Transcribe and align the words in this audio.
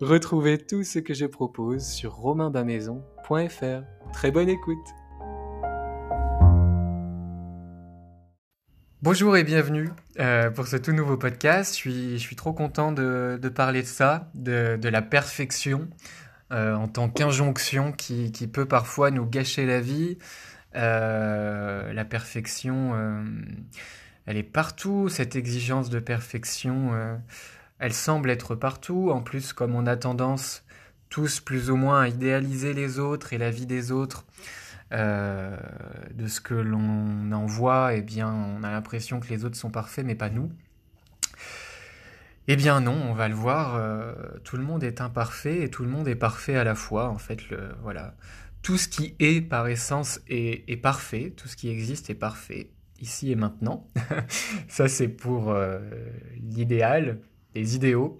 Retrouvez 0.00 0.58
tout 0.58 0.82
ce 0.82 0.98
que 0.98 1.14
je 1.14 1.24
propose 1.24 1.86
sur 1.86 2.14
romainbamaison.fr. 2.14 3.82
Très 4.12 4.32
bonne 4.32 4.48
écoute 4.48 4.86
Bonjour 9.02 9.36
et 9.36 9.44
bienvenue 9.44 9.90
euh, 10.18 10.50
pour 10.50 10.66
ce 10.66 10.76
tout 10.76 10.90
nouveau 10.90 11.16
podcast. 11.16 11.78
Je 11.80 12.16
suis, 12.16 12.34
trop 12.34 12.52
content 12.52 12.90
de, 12.90 13.38
parler 13.54 13.82
de 13.82 13.86
ça, 13.86 14.32
de, 14.34 14.76
la 14.82 15.00
perfection 15.00 15.86
euh, 16.52 16.74
en 16.74 16.88
tant 16.88 17.08
qu'injonction 17.08 17.92
qui, 17.92 18.32
qui, 18.32 18.48
peut 18.48 18.66
parfois 18.66 19.12
nous 19.12 19.26
gâcher 19.26 19.64
la 19.64 19.78
vie. 19.78 20.18
Euh, 20.74 21.92
la 21.92 22.04
perfection, 22.04 22.96
elle 24.26 24.38
est 24.38 24.42
partout, 24.42 25.08
cette 25.08 25.36
exigence 25.36 25.88
de 25.88 26.00
perfection 26.00 27.20
elle 27.78 27.92
semble 27.92 28.30
être 28.30 28.54
partout. 28.54 29.10
En 29.10 29.20
plus, 29.20 29.52
comme 29.52 29.74
on 29.74 29.86
a 29.86 29.96
tendance 29.96 30.64
tous 31.08 31.40
plus 31.40 31.70
ou 31.70 31.76
moins 31.76 32.02
à 32.02 32.08
idéaliser 32.08 32.72
les 32.74 32.98
autres 32.98 33.32
et 33.32 33.38
la 33.38 33.50
vie 33.50 33.66
des 33.66 33.92
autres, 33.92 34.24
euh, 34.92 35.56
de 36.12 36.26
ce 36.26 36.40
que 36.40 36.54
l'on 36.54 37.32
en 37.32 37.46
voit, 37.46 37.94
eh 37.94 38.02
bien, 38.02 38.32
on 38.32 38.62
a 38.62 38.70
l'impression 38.70 39.20
que 39.20 39.28
les 39.28 39.44
autres 39.44 39.56
sont 39.56 39.70
parfaits, 39.70 40.04
mais 40.04 40.14
pas 40.14 40.30
nous. 40.30 40.50
Eh 42.46 42.56
bien 42.56 42.82
non, 42.82 43.00
on 43.08 43.14
va 43.14 43.28
le 43.28 43.34
voir, 43.34 43.74
euh, 43.76 44.12
tout 44.44 44.58
le 44.58 44.62
monde 44.62 44.84
est 44.84 45.00
imparfait 45.00 45.62
et 45.62 45.70
tout 45.70 45.82
le 45.82 45.88
monde 45.88 46.06
est 46.08 46.14
parfait 46.14 46.56
à 46.56 46.64
la 46.64 46.74
fois. 46.74 47.08
En 47.08 47.16
fait, 47.16 47.40
voilà, 47.82 48.14
tout 48.64 48.78
ce 48.78 48.88
qui 48.88 49.14
est 49.18 49.42
par 49.42 49.68
essence 49.68 50.20
est, 50.26 50.80
parfait, 50.82 51.34
tout 51.36 51.48
ce 51.48 51.54
qui 51.54 51.68
existe 51.68 52.08
est 52.08 52.14
parfait, 52.14 52.70
ici 52.98 53.30
et 53.30 53.36
maintenant. 53.36 53.86
Ça 54.68 54.88
c'est 54.88 55.08
pour 55.08 55.50
euh, 55.50 55.78
l'idéal, 56.40 57.20
des 57.54 57.76
idéaux. 57.76 58.18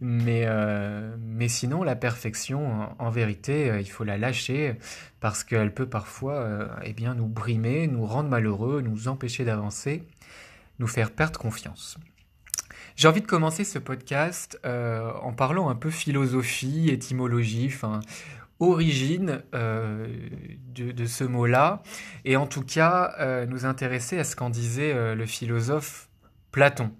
Mais, 0.00 0.44
euh, 0.46 1.16
mais 1.18 1.48
sinon, 1.48 1.82
la 1.82 1.96
perfection, 1.96 2.88
en, 2.98 3.10
vérité, 3.10 3.70
euh, 3.70 3.80
il 3.80 3.90
faut 3.90 4.04
la 4.04 4.18
lâcher 4.18 4.76
parce 5.20 5.42
qu'elle 5.42 5.72
peut 5.72 5.88
parfois 5.88 6.34
euh, 6.34 6.68
eh 6.84 6.94
nous 7.16 7.26
brimer, 7.26 7.86
nous 7.86 8.06
rendre 8.06 8.28
malheureux, 8.28 8.82
nous 8.82 9.08
empêcher 9.08 9.44
d'avancer, 9.44 10.04
nous 10.78 10.86
faire 10.86 11.10
perdre 11.10 11.38
confiance. 11.38 11.98
J'ai 12.96 13.08
envie 13.08 13.22
de 13.22 13.26
commencer 13.26 13.64
ce 13.64 13.80
podcast 13.80 14.56
en 14.64 15.32
parlant 15.32 15.68
un 15.68 15.74
peu 15.74 15.90
philosophie, 15.90 16.90
étymologie, 16.90 17.66
enfin 17.66 17.98
origine 18.60 19.42
de, 19.52 20.92
de, 20.92 21.04
ce 21.04 21.24
mot-là, 21.24 21.82
et 22.24 22.36
en 22.36 22.46
tout 22.46 22.62
cas 22.62 23.44
nous 23.46 23.66
intéresser 23.66 24.20
à 24.20 24.22
ce 24.22 24.36
qu'en 24.36 24.48
disait 24.48 25.16
le 25.16 25.26
philosophe 25.26 26.08
Platon. 26.52 26.92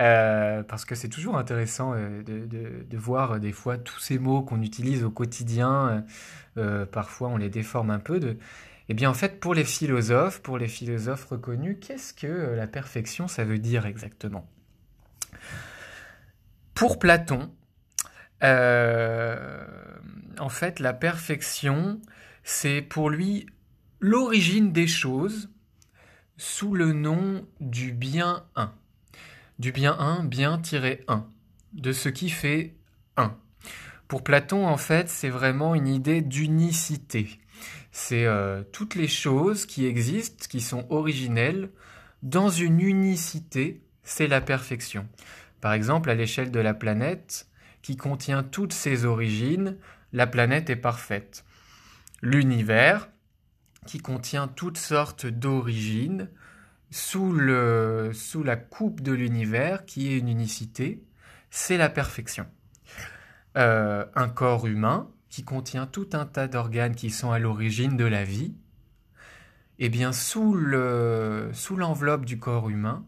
Euh, 0.00 0.62
parce 0.62 0.86
que 0.86 0.94
c'est 0.94 1.10
toujours 1.10 1.36
intéressant 1.36 1.92
euh, 1.94 2.22
de, 2.22 2.96
voir 2.96 3.32
euh, 3.32 3.38
des 3.38 3.52
fois 3.52 3.76
tous 3.76 3.98
ces 3.98 4.18
mots 4.18 4.40
qu'on 4.40 4.62
utilise 4.62 5.04
au 5.04 5.10
quotidien, 5.10 6.04
parfois 6.90 7.28
on 7.28 7.36
les 7.36 7.50
déforme 7.50 7.90
un 7.90 7.98
peu. 7.98 8.18
De... 8.18 8.38
Eh 8.88 8.94
bien 8.94 9.10
en 9.10 9.14
fait 9.14 9.40
pour 9.40 9.54
les 9.54 9.64
philosophes, 9.64 10.40
pour 10.40 10.56
les 10.58 10.68
philosophes 10.68 11.26
reconnus, 11.26 11.76
qu'est-ce 11.80 12.14
que 12.14 12.54
la 12.56 12.66
perfection 12.66 13.28
ça 13.28 13.44
veut 13.44 13.58
dire 13.58 13.84
exactement? 13.86 14.48
Pour 16.74 16.98
Platon, 16.98 17.50
en 18.42 18.48
fait 20.48 20.80
la 20.80 20.94
perfection 20.94 22.00
c'est 22.42 22.80
pour 22.80 23.10
lui 23.10 23.46
l'origine 24.00 24.72
des 24.72 24.86
choses 24.86 25.50
sous 26.38 26.74
le 26.74 26.94
nom 26.94 27.46
du 27.60 27.92
bien 27.92 28.44
un 28.56 28.72
du 29.60 29.72
bien 29.72 29.94
1, 29.98 30.24
bien-1, 30.24 31.24
de 31.74 31.92
ce 31.92 32.08
qui 32.08 32.30
fait 32.30 32.76
1. 33.18 33.36
Pour 34.08 34.24
Platon, 34.24 34.66
en 34.66 34.78
fait, 34.78 35.10
c'est 35.10 35.28
vraiment 35.28 35.74
une 35.74 35.86
idée 35.86 36.22
d'unicité. 36.22 37.38
C'est 37.92 38.24
euh, 38.24 38.62
toutes 38.72 38.94
les 38.94 39.06
choses 39.06 39.66
qui 39.66 39.84
existent, 39.84 40.46
qui 40.48 40.62
sont 40.62 40.86
originelles, 40.88 41.68
dans 42.22 42.48
une 42.48 42.80
unicité, 42.80 43.82
c'est 44.02 44.28
la 44.28 44.40
perfection. 44.40 45.06
Par 45.60 45.74
exemple, 45.74 46.08
à 46.08 46.14
l'échelle 46.14 46.50
de 46.50 46.60
la 46.60 46.72
planète, 46.72 47.46
qui 47.82 47.98
contient 47.98 48.42
toutes 48.42 48.72
ses 48.72 49.04
origines, 49.04 49.76
la 50.14 50.26
planète 50.26 50.70
est 50.70 50.76
parfaite. 50.76 51.44
L'univers, 52.22 53.10
qui 53.86 53.98
contient 53.98 54.48
toutes 54.48 54.78
sortes 54.78 55.26
d'origines, 55.26 56.30
sous, 56.90 57.32
le, 57.32 58.10
sous 58.12 58.42
la 58.42 58.56
coupe 58.56 59.00
de 59.00 59.12
l'univers, 59.12 59.84
qui 59.84 60.12
est 60.12 60.18
une 60.18 60.28
unicité, 60.28 61.02
c'est 61.50 61.76
la 61.76 61.88
perfection. 61.88 62.46
Euh, 63.56 64.04
un 64.14 64.28
corps 64.28 64.66
humain 64.66 65.10
qui 65.28 65.44
contient 65.44 65.86
tout 65.86 66.08
un 66.12 66.26
tas 66.26 66.48
d'organes 66.48 66.94
qui 66.94 67.10
sont 67.10 67.30
à 67.30 67.38
l'origine 67.38 67.96
de 67.96 68.04
la 68.04 68.24
vie, 68.24 68.54
eh 69.78 69.88
bien 69.88 70.12
sous 70.12 70.54
le 70.54 71.50
sous 71.52 71.76
l'enveloppe 71.76 72.24
du 72.24 72.38
corps 72.38 72.68
humain, 72.68 73.06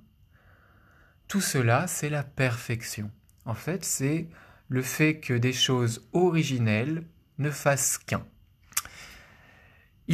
tout 1.29 1.41
cela 1.41 1.87
c'est 1.87 2.11
la 2.11 2.23
perfection. 2.23 3.11
En 3.45 3.55
fait, 3.55 3.85
c'est 3.85 4.29
le 4.69 4.83
fait 4.83 5.21
que 5.21 5.35
des 5.35 5.53
choses 5.53 6.09
originelles 6.13 7.05
ne 7.39 7.51
fassent 7.51 7.99
qu'un. 7.99 8.25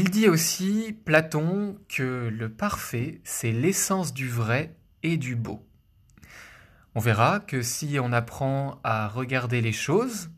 Il 0.01 0.11
dit 0.11 0.29
aussi, 0.29 0.97
Platon, 1.05 1.77
que 1.89 2.29
le 2.33 2.49
parfait, 2.49 3.21
c'est 3.25 3.51
l'essence 3.51 4.15
du 4.15 4.29
vrai 4.29 4.77
et 5.03 5.17
du 5.17 5.35
beau. 5.35 5.67
On 6.95 7.01
verra 7.01 7.41
que 7.41 7.63
si 7.63 7.99
on 8.01 8.13
apprend 8.13 8.79
à 8.85 9.09
regarder 9.09 9.61
les 9.61 9.73
choses 9.73 10.31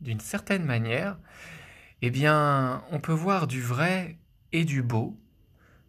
d'une 0.00 0.20
certaine 0.20 0.64
manière, 0.64 1.18
eh 2.00 2.10
bien, 2.10 2.84
on 2.92 3.00
peut 3.00 3.10
voir 3.10 3.48
du 3.48 3.60
vrai 3.60 4.18
et 4.52 4.64
du 4.64 4.84
beau, 4.84 5.18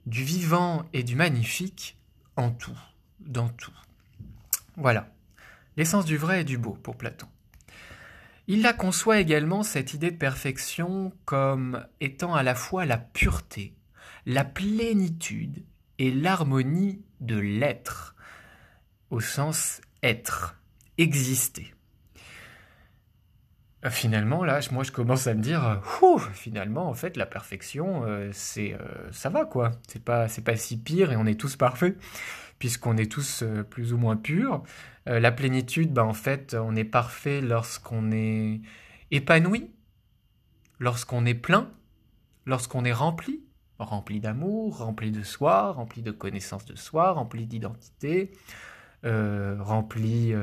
du 0.07 0.23
vivant 0.23 0.83
et 0.93 1.03
du 1.03 1.15
magnifique 1.15 1.99
en 2.35 2.49
tout, 2.49 2.79
dans 3.19 3.49
tout. 3.49 3.77
Voilà, 4.75 5.07
l'essence 5.77 6.05
du 6.05 6.17
vrai 6.17 6.41
et 6.41 6.45
du 6.45 6.57
beau 6.57 6.73
pour 6.81 6.97
Platon. 6.97 7.27
Il 8.51 8.63
la 8.63 8.73
conçoit 8.73 9.19
également, 9.19 9.61
cette 9.61 9.93
idée 9.93 10.09
de 10.09 10.17
perfection, 10.17 11.13
comme 11.25 11.85
étant 12.01 12.33
à 12.33 12.41
la 12.41 12.55
fois 12.55 12.83
la 12.83 12.97
pureté, 12.97 13.75
la 14.25 14.43
plénitude 14.43 15.63
et 15.99 16.09
l'harmonie 16.09 17.03
de 17.19 17.37
l'être, 17.37 18.15
au 19.11 19.19
sens 19.19 19.81
être, 20.01 20.55
exister. 20.97 21.75
euh, 23.85 23.91
finalement, 23.91 24.43
là, 24.43 24.59
moi, 24.71 24.83
je 24.83 24.91
commence 24.91 25.27
à 25.27 25.35
me 25.35 25.43
dire, 25.43 25.83
finalement, 26.33 26.89
en 26.89 26.95
fait, 26.95 27.17
la 27.17 27.27
perfection, 27.27 28.03
euh, 28.05 28.31
c'est, 28.33 28.73
euh, 28.73 29.11
ça 29.11 29.29
va, 29.29 29.45
quoi. 29.45 29.73
C'est 29.87 30.03
pas, 30.03 30.27
c'est 30.27 30.43
pas 30.43 30.55
si 30.55 30.79
pire 30.79 31.11
et 31.11 31.15
on 31.17 31.27
est 31.27 31.39
tous 31.39 31.55
parfaits, 31.55 31.95
puisqu'on 32.59 32.97
est 32.97 33.11
tous 33.11 33.43
plus 33.69 33.93
ou 33.93 33.97
moins 33.97 34.15
purs. 34.15 34.63
la 35.05 35.31
plénitude, 35.31 35.93
bah, 35.93 36.05
en 36.05 36.13
fait, 36.13 36.55
on 36.59 36.75
est 36.75 36.83
parfait 36.83 37.41
lorsqu'on 37.41 38.11
est 38.11 38.61
épanoui, 39.11 39.71
lorsqu'on 40.79 41.25
est 41.25 41.33
plein, 41.33 41.71
lorsqu'on 42.45 42.85
est 42.85 42.93
rempli, 42.93 43.41
rempli 43.79 44.19
d'amour, 44.19 44.77
rempli 44.79 45.11
de 45.11 45.23
soi, 45.23 45.71
rempli 45.71 46.01
de 46.01 46.11
connaissance 46.11 46.65
de 46.65 46.75
soi, 46.75 47.11
rempli 47.11 47.47
d'identité, 47.47 48.31
rempli 49.03 50.35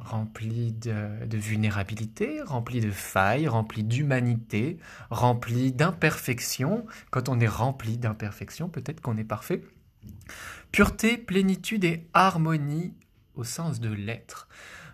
rempli 0.00 0.72
de, 0.72 1.36
vulnérabilité, 1.36 2.42
rempli 2.42 2.80
de 2.80 2.90
failles, 2.90 3.48
rempli 3.48 3.84
d'humanité, 3.84 4.78
rempli 5.10 5.72
d'imperfection. 5.72 6.86
Quand 7.10 7.28
on 7.28 7.40
est 7.40 7.48
rempli 7.48 7.98
d'imperfection, 7.98 8.68
peut-être 8.68 9.00
qu'on 9.00 9.16
est 9.16 9.24
parfait. 9.24 9.62
Pureté, 10.72 11.16
plénitude 11.18 11.84
et 11.84 12.06
harmonie 12.14 12.94
au 13.34 13.44
sens 13.44 13.80
de 13.80 13.90
l'être. 13.90 14.48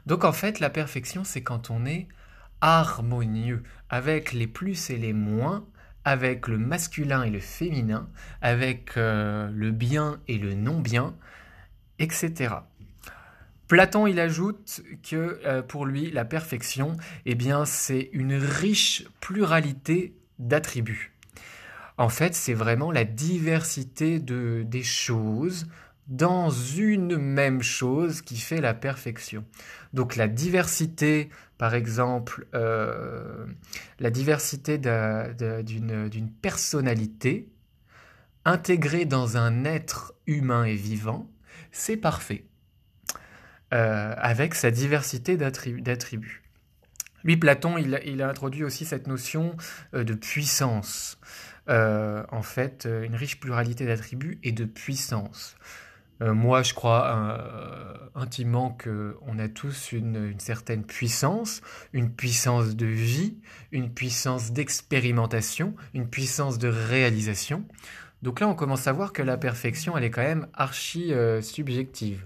Donc 0.06 0.24
en 0.24 0.32
fait, 0.32 0.60
la 0.60 0.70
perfection, 0.70 1.24
c'est 1.24 1.42
quand 1.42 1.70
on 1.70 1.86
est 1.86 2.08
harmonieux, 2.60 3.62
avec 3.90 4.32
les 4.32 4.46
plus 4.46 4.90
et 4.90 4.96
les 4.96 5.12
moins, 5.12 5.66
avec 6.04 6.48
le 6.48 6.58
masculin 6.58 7.22
et 7.22 7.30
le 7.30 7.40
féminin, 7.40 8.08
avec 8.42 8.96
euh, 8.96 9.50
le 9.52 9.70
bien 9.70 10.20
et 10.28 10.38
le 10.38 10.54
non-bien, 10.54 11.14
etc. 11.98 12.54
Platon, 13.68 14.06
il 14.06 14.20
ajoute 14.20 14.82
que 15.08 15.40
euh, 15.44 15.62
pour 15.62 15.86
lui, 15.86 16.10
la 16.10 16.24
perfection, 16.24 16.96
eh 17.24 17.34
bien, 17.34 17.64
c'est 17.64 18.10
une 18.12 18.34
riche 18.34 19.04
pluralité 19.20 20.14
d'attributs. 20.38 21.14
En 21.96 22.08
fait, 22.08 22.34
c'est 22.34 22.54
vraiment 22.54 22.90
la 22.90 23.04
diversité 23.04 24.18
de, 24.18 24.64
des 24.66 24.82
choses 24.82 25.66
dans 26.08 26.50
une 26.50 27.16
même 27.16 27.62
chose 27.62 28.20
qui 28.20 28.36
fait 28.36 28.60
la 28.60 28.74
perfection. 28.74 29.44
Donc 29.94 30.16
la 30.16 30.28
diversité, 30.28 31.30
par 31.56 31.74
exemple, 31.74 32.46
euh, 32.54 33.46
la 34.00 34.10
diversité 34.10 34.76
d'une 34.76 36.30
personnalité 36.42 37.48
intégrée 38.44 39.06
dans 39.06 39.38
un 39.38 39.64
être 39.64 40.14
humain 40.26 40.64
et 40.64 40.74
vivant, 40.74 41.30
c'est 41.72 41.96
parfait. 41.96 42.44
Euh, 43.72 44.14
avec 44.18 44.54
sa 44.54 44.70
diversité 44.70 45.36
d'attributs. 45.36 46.42
Lui, 47.24 47.36
Platon, 47.36 47.76
il, 47.78 48.22
a 48.22 48.28
introduit 48.28 48.62
aussi 48.62 48.84
cette 48.84 49.06
notion 49.06 49.56
euh, 49.94 50.04
de 50.04 50.14
puissance. 50.14 51.18
Euh, 51.70 52.22
en 52.30 52.42
fait, 52.42 52.86
une 52.86 53.16
riche 53.16 53.40
pluralité 53.40 53.86
d'attributs 53.86 54.38
et 54.42 54.52
de 54.52 54.64
puissance. 54.64 55.56
moi, 56.20 56.62
je 56.62 56.72
crois 56.72 58.10
intimement 58.14 58.78
qu'on 58.82 59.38
a 59.38 59.48
tous 59.48 59.92
une, 59.92 60.30
une, 60.30 60.40
certaine 60.40 60.84
puissance, 60.84 61.60
une 61.92 62.10
puissance 62.12 62.76
de 62.76 62.86
vie, 62.86 63.38
une 63.72 63.92
puissance 63.92 64.52
d'expérimentation, 64.52 65.74
une 65.94 66.08
puissance 66.08 66.58
de 66.58 66.68
réalisation. 66.68 67.64
Donc 68.22 68.40
là, 68.40 68.48
on 68.48 68.54
commence 68.54 68.86
à 68.86 68.92
voir 68.92 69.12
que 69.12 69.22
la 69.22 69.36
perfection, 69.36 69.98
elle 69.98 70.04
est 70.04 70.10
quand 70.10 70.22
même 70.22 70.46
archi 70.54 71.12
subjective. 71.42 72.24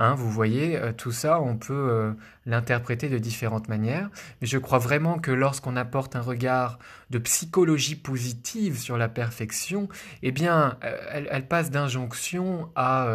Hein, 0.00 0.14
vous 0.14 0.30
voyez, 0.30 0.76
euh, 0.76 0.92
tout 0.92 1.10
ça, 1.10 1.40
on 1.40 1.56
peut 1.56 1.74
euh, 1.74 2.12
l'interpréter 2.46 3.08
de 3.08 3.18
différentes 3.18 3.68
manières, 3.68 4.10
mais 4.40 4.46
je 4.46 4.56
crois 4.56 4.78
vraiment 4.78 5.18
que 5.18 5.32
lorsqu'on 5.32 5.74
apporte 5.74 6.14
un 6.14 6.20
regard 6.20 6.78
de 7.10 7.18
psychologie 7.18 7.96
positive 7.96 8.78
sur 8.78 8.96
la 8.96 9.08
perfection, 9.08 9.88
eh 10.22 10.30
bien, 10.30 10.78
euh, 10.84 11.24
elle, 11.28 11.48
passe 11.48 11.72
d'injonction 11.72 12.70
à, 12.76 13.08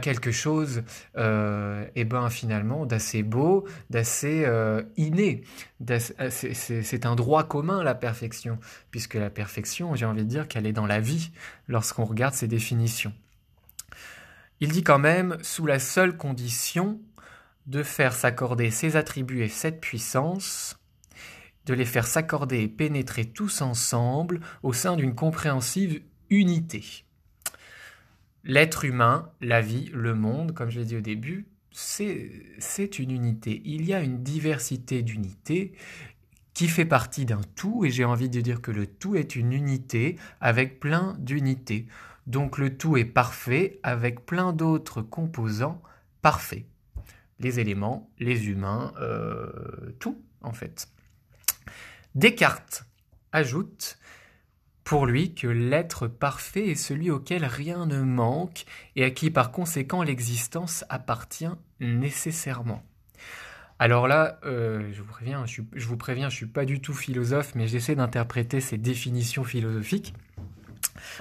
quelque 0.00 0.32
chose, 0.32 0.82
eh 1.16 2.04
ben, 2.04 2.30
finalement, 2.30 2.86
d'assez 2.86 3.22
beau, 3.22 3.64
d'assez 3.90 4.44
inné. 4.96 5.44
C'est 5.86 7.06
un 7.06 7.14
droit 7.14 7.44
commun, 7.44 7.84
la 7.84 7.94
perfection, 7.94 8.58
puisque 8.90 9.14
la 9.14 9.30
perfection, 9.30 9.94
j'ai 9.94 10.06
envie 10.06 10.24
de 10.24 10.28
dire 10.28 10.48
qu'elle 10.48 10.66
est 10.66 10.72
dans 10.72 10.86
la 10.86 10.98
vie 10.98 11.30
lorsqu'on 11.68 12.04
regarde 12.04 12.34
ses 12.34 12.48
définitions. 12.48 13.12
Il 14.64 14.72
dit 14.72 14.82
quand 14.82 14.98
même, 14.98 15.36
sous 15.42 15.66
la 15.66 15.78
seule 15.78 16.16
condition 16.16 16.98
de 17.66 17.82
faire 17.82 18.14
s'accorder 18.14 18.70
ces 18.70 18.96
attributs 18.96 19.42
et 19.42 19.48
cette 19.50 19.78
puissance, 19.78 20.78
de 21.66 21.74
les 21.74 21.84
faire 21.84 22.06
s'accorder 22.06 22.62
et 22.62 22.68
pénétrer 22.68 23.26
tous 23.26 23.60
ensemble 23.60 24.40
au 24.62 24.72
sein 24.72 24.96
d'une 24.96 25.14
compréhensive 25.14 26.00
unité. 26.30 27.04
L'être 28.42 28.86
humain, 28.86 29.30
la 29.42 29.60
vie, 29.60 29.90
le 29.92 30.14
monde, 30.14 30.54
comme 30.54 30.70
je 30.70 30.80
l'ai 30.80 30.86
dit 30.86 30.96
au 30.96 31.02
début, 31.02 31.46
c'est 31.70 32.98
une 32.98 33.10
unité. 33.10 33.60
Il 33.66 33.84
y 33.84 33.92
a 33.92 34.00
une 34.00 34.22
diversité 34.22 35.02
d'unités 35.02 35.74
qui 36.54 36.68
fait 36.68 36.86
partie 36.86 37.26
d'un 37.26 37.42
tout, 37.54 37.84
et 37.84 37.90
j'ai 37.90 38.06
envie 38.06 38.30
de 38.30 38.40
dire 38.40 38.62
que 38.62 38.70
le 38.70 38.86
tout 38.86 39.14
est 39.14 39.36
une 39.36 39.52
unité 39.52 40.16
avec 40.40 40.80
plein 40.80 41.16
d'unités. 41.18 41.86
Donc 42.26 42.58
le 42.58 42.76
tout 42.76 42.96
est 42.96 43.04
parfait 43.04 43.80
avec 43.82 44.24
plein 44.24 44.52
d'autres 44.52 45.02
composants 45.02 45.82
parfaits. 46.22 46.64
Les 47.40 47.60
éléments, 47.60 48.10
les 48.18 48.48
humains, 48.48 48.94
euh, 49.00 49.92
tout 49.98 50.22
en 50.40 50.52
fait. 50.52 50.88
Descartes 52.14 52.86
ajoute 53.32 53.98
pour 54.84 55.06
lui 55.06 55.34
que 55.34 55.48
l'être 55.48 56.06
parfait 56.06 56.68
est 56.68 56.74
celui 56.74 57.10
auquel 57.10 57.44
rien 57.44 57.86
ne 57.86 58.02
manque 58.02 58.64
et 58.96 59.04
à 59.04 59.10
qui 59.10 59.30
par 59.30 59.50
conséquent 59.50 60.02
l'existence 60.02 60.84
appartient 60.90 61.50
nécessairement. 61.80 62.82
Alors 63.78 64.06
là, 64.06 64.38
euh, 64.44 64.92
je, 64.92 65.02
vous 65.02 65.08
préviens, 65.08 65.46
je, 65.46 65.62
je 65.74 66.36
suis 66.36 66.46
pas 66.46 66.64
du 66.64 66.80
tout 66.80 66.94
philosophe, 66.94 67.54
mais 67.54 67.66
j'essaie 67.66 67.96
d'interpréter 67.96 68.60
ces 68.60 68.78
définitions 68.78 69.42
philosophiques. 69.42 70.14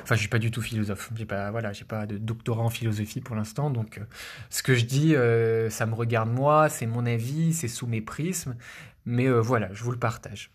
Enfin, 0.01 0.15
je 0.15 0.21
suis 0.21 0.29
pas 0.29 0.39
du 0.39 0.51
tout 0.51 0.61
philosophe. 0.61 1.09
J'ai 1.15 1.25
pas, 1.25 1.51
voilà, 1.51 1.73
j'ai 1.73 1.85
pas 1.85 2.05
de 2.05 2.17
doctorat 2.17 2.63
en 2.63 2.69
philosophie 2.69 3.21
pour 3.21 3.35
l'instant. 3.35 3.69
Donc, 3.69 3.97
euh, 3.97 4.03
ce 4.49 4.63
que 4.63 4.75
je 4.75 4.85
dis, 4.85 5.15
euh, 5.15 5.69
ça 5.69 5.85
me 5.85 5.93
regarde 5.93 6.29
moi, 6.29 6.69
c'est 6.69 6.85
mon 6.85 7.05
avis, 7.05 7.53
c'est 7.53 7.67
sous 7.67 7.87
mes 7.87 8.01
prismes. 8.01 8.55
Mais 9.05 9.27
euh, 9.27 9.39
voilà, 9.39 9.69
je 9.73 9.83
vous 9.83 9.91
le 9.91 9.99
partage. 9.99 10.51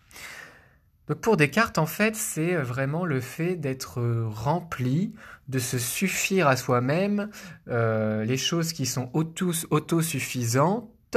Donc 1.06 1.20
pour 1.20 1.36
Descartes, 1.38 1.78
en 1.78 1.86
fait, 1.86 2.16
c'est 2.16 2.54
vraiment 2.56 3.06
le 3.06 3.20
fait 3.20 3.56
d'être 3.56 4.02
rempli, 4.26 5.14
de 5.48 5.58
se 5.58 5.78
suffire 5.78 6.48
à 6.48 6.56
soi-même, 6.56 7.30
les 7.66 8.36
choses 8.36 8.74
qui 8.74 8.84
sont 8.84 9.10
autosuffisantes, 9.14 11.16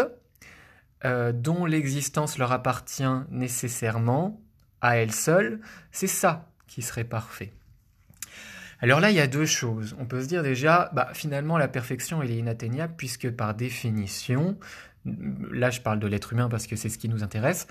dont 1.03 1.65
l'existence 1.65 2.38
leur 2.38 2.53
appartient 2.53 3.03
nécessairement 3.31 4.39
à 4.79 4.97
elles 4.97 5.13
seules, 5.13 5.59
c'est 5.91 6.07
ça 6.07 6.47
qui 6.67 6.81
serait 6.81 7.03
parfait. 7.03 7.51
Alors 8.81 9.00
là, 9.00 9.11
il 9.11 9.15
y 9.15 9.19
a 9.19 9.27
deux 9.27 9.45
choses. 9.45 9.95
On 10.00 10.05
peut 10.05 10.21
se 10.21 10.27
dire 10.27 10.41
déjà, 10.41 10.89
bah, 10.93 11.09
finalement, 11.13 11.57
la 11.57 11.67
perfection, 11.67 12.21
elle 12.21 12.31
est 12.31 12.38
inatteignable 12.38 12.95
puisque 12.97 13.29
par 13.29 13.53
définition, 13.53 14.57
là 15.05 15.69
je 15.69 15.81
parle 15.81 16.00
de 16.00 16.07
l'être 16.07 16.33
humain 16.33 16.50
parce 16.50 16.67
que 16.67 16.75
c'est 16.75 16.89
ce 16.89 16.97
qui 16.97 17.09
nous 17.09 17.23
intéresse, 17.23 17.67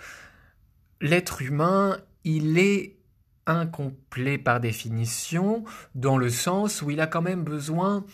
l'être 1.00 1.43
humain, 1.43 1.99
il 2.25 2.59
est 2.59 2.97
incomplet 3.47 4.38
par 4.38 4.61
définition 4.61 5.64
dans 5.95 6.17
le 6.17 6.31
sens 6.31 6.83
où 6.83 6.90
il 6.90 7.00
a 7.00 7.07
quand 7.07 7.23
même 7.23 7.43
besoin 7.43 8.05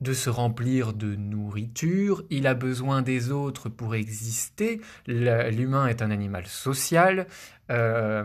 de 0.00 0.12
se 0.12 0.30
remplir 0.30 0.92
de 0.92 1.14
nourriture, 1.14 2.24
il 2.28 2.48
a 2.48 2.54
besoin 2.54 3.02
des 3.02 3.30
autres 3.30 3.68
pour 3.68 3.94
exister, 3.94 4.80
l'humain 5.06 5.86
est 5.86 6.02
un 6.02 6.10
animal 6.10 6.46
social, 6.46 7.28
euh, 7.70 8.24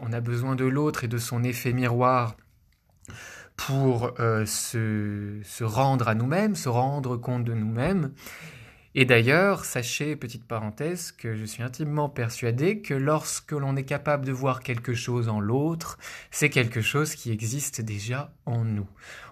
on 0.00 0.12
a 0.12 0.20
besoin 0.20 0.54
de 0.54 0.66
l'autre 0.66 1.04
et 1.04 1.08
de 1.08 1.16
son 1.16 1.42
effet 1.42 1.72
miroir 1.72 2.36
pour 3.56 4.14
euh, 4.18 4.44
se, 4.46 5.64
rendre 5.64 6.08
à 6.08 6.14
nous-mêmes, 6.14 6.54
se 6.54 6.68
rendre 6.68 7.16
compte 7.16 7.44
de 7.44 7.54
nous-mêmes. 7.54 8.12
Et 8.96 9.04
d'ailleurs, 9.04 9.64
sachez, 9.64 10.14
petite 10.14 10.46
parenthèse, 10.46 11.10
que 11.10 11.34
je 11.34 11.44
suis 11.44 11.64
intimement 11.64 12.08
persuadé 12.08 12.80
que 12.80 12.94
lorsque 12.94 13.50
l'on 13.50 13.74
est 13.74 13.84
capable 13.84 14.24
de 14.24 14.30
voir 14.30 14.60
quelque 14.60 14.94
chose 14.94 15.28
en 15.28 15.40
l'autre, 15.40 15.98
c'est 16.30 16.50
quelque 16.50 16.80
chose 16.80 17.16
qui 17.16 17.32
existe 17.32 17.80
déjà 17.80 18.32
en 18.46 18.64
nous. 18.64 18.88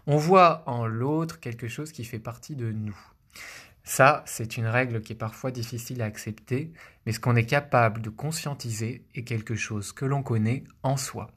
On 0.07 0.17
voit 0.17 0.65
en 0.67 0.87
l'autre 0.87 1.39
quelque 1.39 1.69
chose 1.69 1.93
qui 1.93 2.05
fait 2.05 2.19
partie 2.19 2.57
de 2.57 2.73
nous. 2.73 2.97
Ça, 3.85 4.23
c'est 4.27 4.57
une 4.57 4.67
règle 4.67 5.01
qui 5.01 5.13
est 5.13 5.17
parfois 5.17 5.51
difficile 5.51 6.03
à 6.03 6.05
accepter, 6.05 6.73
mais 7.05 7.13
ce 7.13 7.19
qu'on 7.19 7.35
est 7.35 7.47
capable 7.47 8.01
de 8.01 8.11
conscientiser 8.11 9.05
est 9.15 9.25
quelque 9.25 9.57
chose 9.57 9.93
que 9.93 10.05
l'on 10.05 10.23
connaît 10.23 10.65
en 10.83 10.97
soi. 10.97 11.31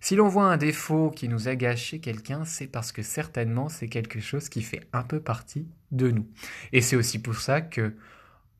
Si 0.00 0.16
l'on 0.16 0.28
voit 0.28 0.46
un 0.46 0.56
défaut 0.56 1.10
qui 1.10 1.28
nous 1.28 1.48
agace 1.48 1.78
chez 1.78 2.00
quelqu'un, 2.00 2.44
c'est 2.44 2.66
parce 2.66 2.92
que 2.92 3.02
certainement 3.02 3.68
c'est 3.68 3.88
quelque 3.88 4.20
chose 4.20 4.48
qui 4.48 4.62
fait 4.62 4.86
un 4.92 5.02
peu 5.02 5.20
partie 5.20 5.68
de 5.90 6.10
nous. 6.10 6.26
Et 6.72 6.80
c'est 6.80 6.96
aussi 6.96 7.20
pour 7.20 7.36
ça 7.36 7.60
que 7.60 7.94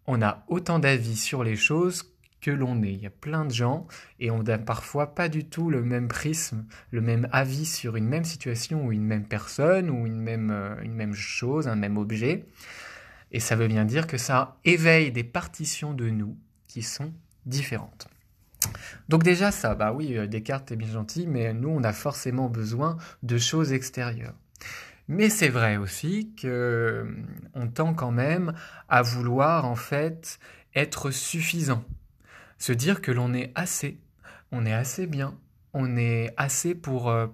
on 0.06 0.20
a 0.20 0.44
autant 0.48 0.78
d'avis 0.78 1.16
sur 1.16 1.44
les 1.44 1.56
choses 1.56 2.12
que 2.40 2.50
l'on 2.50 2.82
est. 2.82 2.92
Il 2.92 3.00
y 3.00 3.06
a 3.06 3.10
plein 3.10 3.44
de 3.44 3.52
gens 3.52 3.86
et 4.20 4.30
on 4.30 4.42
n'a 4.42 4.58
parfois 4.58 5.14
pas 5.14 5.28
du 5.28 5.44
tout 5.44 5.70
le 5.70 5.82
même 5.82 6.08
prisme, 6.08 6.66
le 6.90 7.00
même 7.00 7.28
avis 7.32 7.64
sur 7.64 7.96
une 7.96 8.08
même 8.08 8.24
situation 8.24 8.84
ou 8.84 8.92
une 8.92 9.04
même 9.04 9.26
personne 9.26 9.88
ou 9.88 10.06
une 10.06 10.20
même, 10.20 10.50
euh, 10.50 10.74
une 10.82 10.94
même 10.94 11.14
chose, 11.14 11.68
un 11.68 11.76
même 11.76 11.96
objet. 11.96 12.44
Et 13.32 13.40
ça 13.40 13.56
veut 13.56 13.68
bien 13.68 13.84
dire 13.84 14.06
que 14.06 14.18
ça 14.18 14.56
éveille 14.64 15.10
des 15.10 15.24
partitions 15.24 15.94
de 15.94 16.08
nous 16.10 16.36
qui 16.68 16.82
sont 16.82 17.12
différentes. 17.46 18.06
Donc 19.08 19.24
déjà 19.24 19.50
ça, 19.50 19.74
bah 19.74 19.92
oui, 19.92 20.16
euh, 20.16 20.26
Descartes 20.26 20.70
est 20.70 20.76
bien 20.76 20.92
gentil, 20.92 21.26
mais 21.26 21.52
nous 21.52 21.70
on 21.70 21.82
a 21.82 21.92
forcément 21.92 22.48
besoin 22.48 22.96
de 23.22 23.38
choses 23.38 23.72
extérieures. 23.72 24.34
Mais 25.08 25.30
c'est 25.30 25.48
vrai 25.48 25.76
aussi 25.76 26.32
que 26.40 27.06
euh, 27.56 27.66
tend 27.74 27.92
quand 27.94 28.12
même 28.12 28.54
à 28.88 29.02
vouloir 29.02 29.64
en 29.64 29.74
fait 29.74 30.38
être 30.74 31.10
suffisant, 31.10 31.84
se 32.58 32.72
dire 32.72 33.02
que 33.02 33.10
l'on 33.10 33.34
est 33.34 33.50
assez, 33.54 33.98
on 34.52 34.64
est 34.64 34.72
assez 34.72 35.06
bien, 35.06 35.36
on 35.74 35.96
est 35.96 36.32
assez 36.36 36.74
pour, 36.74 37.10
euh, 37.10 37.26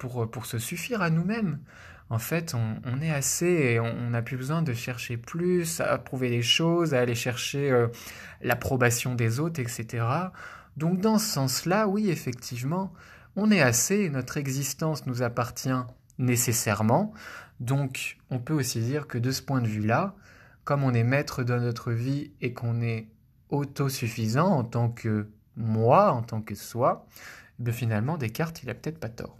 se 0.45 0.59
suffire 0.59 1.03
à 1.03 1.11
nous-mêmes. 1.11 1.59
En 2.11 2.19
fait, 2.19 2.55
on, 2.55 3.01
est 3.03 3.11
assez 3.11 3.47
et 3.47 3.81
on 3.81 4.11
n'a 4.11 4.23
plus 4.23 4.39
besoin 4.39 4.63
de 4.63 4.73
chercher 4.73 5.19
plus, 5.19 5.81
à 5.81 5.99
prouver 5.99 6.31
les 6.31 6.41
choses, 6.41 6.95
à 6.95 7.01
aller 7.01 7.15
chercher 7.15 7.87
l'approbation 8.41 9.15
des 9.15 9.41
autres, 9.41 9.61
etc. 9.61 10.07
Donc 10.79 11.01
dans 11.01 11.19
ce 11.19 11.27
sens-là, 11.27 11.87
oui, 11.87 12.09
effectivement, 12.09 12.95
on 13.37 13.51
est 13.51 13.61
assez, 13.61 14.09
notre 14.11 14.37
existence 14.37 15.07
nous 15.07 15.23
appartient 15.23 15.69
nécessairement. 16.19 17.13
Donc 17.61 18.19
on 18.31 18.39
peut 18.39 18.55
aussi 18.55 18.81
dire 18.81 19.07
que 19.07 19.19
de 19.19 19.31
ce 19.31 19.43
point 19.43 19.61
de 19.61 19.67
vue-là, 19.67 20.15
comme 20.65 20.85
on 20.85 20.95
est 20.95 21.05
maître 21.05 21.43
de 21.43 21.59
notre 21.59 21.93
vie 21.93 22.33
et 22.41 22.53
qu'on 22.53 22.81
est 22.81 23.09
autosuffisant 23.49 24.49
en 24.49 24.65
tant 24.65 24.89
que 24.89 25.29
moi, 25.57 26.13
en 26.13 26.23
tant 26.23 26.41
que 26.41 26.55
soi, 26.55 27.07
ben 27.59 27.73
finalement 27.73 28.17
Descartes, 28.17 28.63
il 28.63 28.71
a 28.71 28.75
peut-être 28.75 29.01
pas 29.01 29.09
tort. 29.09 29.37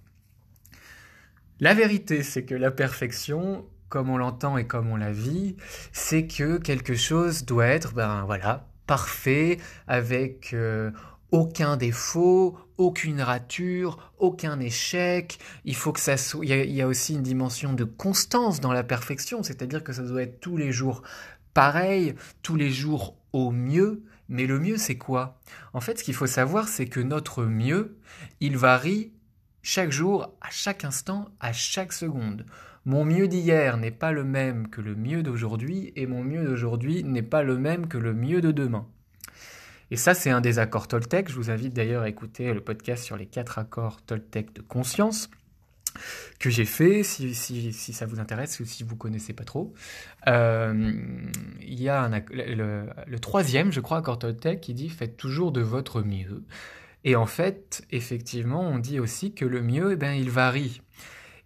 La 1.61 1.75
vérité, 1.75 2.23
c'est 2.23 2.45
que 2.45 2.55
la 2.55 2.71
perfection, 2.71 3.65
comme 3.89 4.11
on 4.11 4.17
l'entend 4.17 4.59
et 4.59 4.67
comme 4.67 4.89
on 4.91 4.97
la 4.97 5.11
vit, 5.11 5.57
c'est 5.93 6.29
que 6.29 6.59
quelque 6.59 6.95
chose 6.95 7.45
doit 7.45 7.67
être, 7.67 7.95
ben 7.95 8.25
voilà, 8.27 8.69
parfait, 8.87 9.59
avec 9.89 10.53
euh, 10.55 10.93
aucun 11.33 11.77
défaut, 11.77 12.57
aucune 12.77 13.21
rature, 13.21 14.13
aucun 14.19 14.61
échec. 14.61 15.41
Il 15.65 15.75
faut 15.75 15.93
que 15.93 15.99
ça 15.99 16.17
soit. 16.17 16.45
Il 16.45 16.71
y, 16.71 16.81
a, 16.81 16.87
aussi 16.87 17.15
une 17.15 17.23
dimension 17.23 17.73
de 17.73 17.83
constance 17.85 18.61
dans 18.61 18.73
la 18.73 18.85
perfection, 18.85 19.43
c'est-à-dire 19.43 19.83
que 19.83 19.93
ça 19.93 20.03
doit 20.03 20.23
être 20.23 20.39
tous 20.41 20.57
les 20.57 20.71
jours 20.71 21.03
pareil, 21.55 22.15
tous 22.43 22.55
les 22.55 22.71
jours 22.71 23.17
au 23.33 23.51
mieux. 23.51 24.05
Mais 24.29 24.47
le 24.47 24.61
mieux, 24.61 24.77
c'est 24.77 24.99
quoi? 24.99 25.41
En 25.73 25.81
fait, 25.81 25.99
ce 25.99 26.05
qu'il 26.05 26.15
faut 26.15 26.27
savoir, 26.27 26.69
c'est 26.69 26.87
que 26.87 27.01
notre 27.01 27.45
mieux, 27.45 27.97
il 28.41 28.57
varie 28.57 29.11
chaque 29.63 29.93
jour, 29.93 30.35
à 30.41 30.51
chaque 30.51 30.85
instant, 30.85 31.29
à 31.41 31.53
chaque 31.53 31.93
seconde. 31.93 32.47
Mon 32.85 33.05
mieux 33.05 33.29
d'hier 33.29 33.77
n'est 33.77 33.91
pas 33.91 34.13
le 34.13 34.25
même 34.25 34.69
que 34.69 34.81
le 34.81 34.95
mieux 34.95 35.23
d'aujourd'hui, 35.23 35.93
et 35.97 36.07
mon 36.07 36.23
mieux 36.23 36.45
d'aujourd'hui 36.45 37.05
n'est 37.05 37.23
pas 37.23 37.43
le 37.43 37.59
même 37.59 37.89
que 37.89 37.99
le 37.99 38.15
mieux 38.15 38.41
de 38.41 38.53
demain. 38.53 38.87
Et 39.91 39.97
ça, 39.97 40.15
c'est 40.15 40.31
un 40.31 40.41
des 40.41 40.59
accords 40.59 40.89
Toltec. 40.89 41.29
Je 41.29 41.35
vous 41.35 41.51
invite 41.51 41.75
d'ailleurs 41.75 42.03
à 42.03 42.09
écouter 42.09 42.53
le 42.53 42.61
podcast 42.61 43.05
sur 43.05 43.17
les 43.17 43.27
quatre 43.27 43.59
accords 43.59 44.03
Toltec 44.03 44.53
de 44.55 44.63
conscience 44.63 45.31
que 46.39 46.51
j'ai 46.51 46.65
fait, 46.65 47.03
si, 47.03 47.35
ça 47.93 48.07
vous 48.07 48.21
intéresse 48.21 48.61
ou 48.61 48.65
si 48.65 48.85
vous 48.85 48.97
connaissez 48.97 49.33
pas 49.33 49.45
trop. 49.45 49.75
Euh, 50.29 50.93
il 51.61 51.81
y 51.81 51.89
a 51.89 52.09
le, 52.31 53.19
troisième, 53.19 53.73
je 53.73 53.81
crois, 53.81 53.99
accord 53.99 54.19
Toltec 54.19 54.61
qui 54.61 54.75
dit 54.75 54.89
faites 54.89 55.17
toujours 55.17 55.53
de 55.53 55.61
votre 55.61 56.03
mieux. 56.03 56.45
Et 57.05 57.17
en 57.17 57.27
fait, 57.27 57.83
effectivement, 57.91 58.61
on 58.61 58.79
dit 58.79 59.01
aussi 59.01 59.33
que 59.33 59.45
le 59.45 59.63
mieux, 59.63 59.93
eh 59.93 59.97
ben, 59.97 60.13
il 60.13 60.31
varie. 60.31 60.83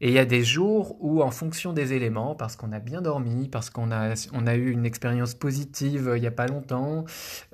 Et 0.03 0.09
il 0.09 0.15
y 0.15 0.19
a 0.19 0.25
des 0.25 0.43
jours 0.43 0.97
où, 0.99 1.23
en 1.23 1.31
fonction 1.31 1.73
des 1.73 1.93
éléments, 1.93 2.35
parce 2.35 2.57
qu'on 2.57 2.73
a 2.73 2.81
bien 2.81 3.03
dormi, 3.03 3.49
parce 3.49 3.71
qu'on 3.71 3.93
a, 3.93 4.15
on 4.33 4.49
a 4.49 4.57
eu 4.57 4.73
une 4.73 4.85
expérience 4.85 5.35
positive 5.35 6.09
euh, 6.09 6.19
il 6.19 6.21
n'y 6.23 6.27
a 6.27 6.33
pas 6.33 6.49
longtemps, 6.49 7.05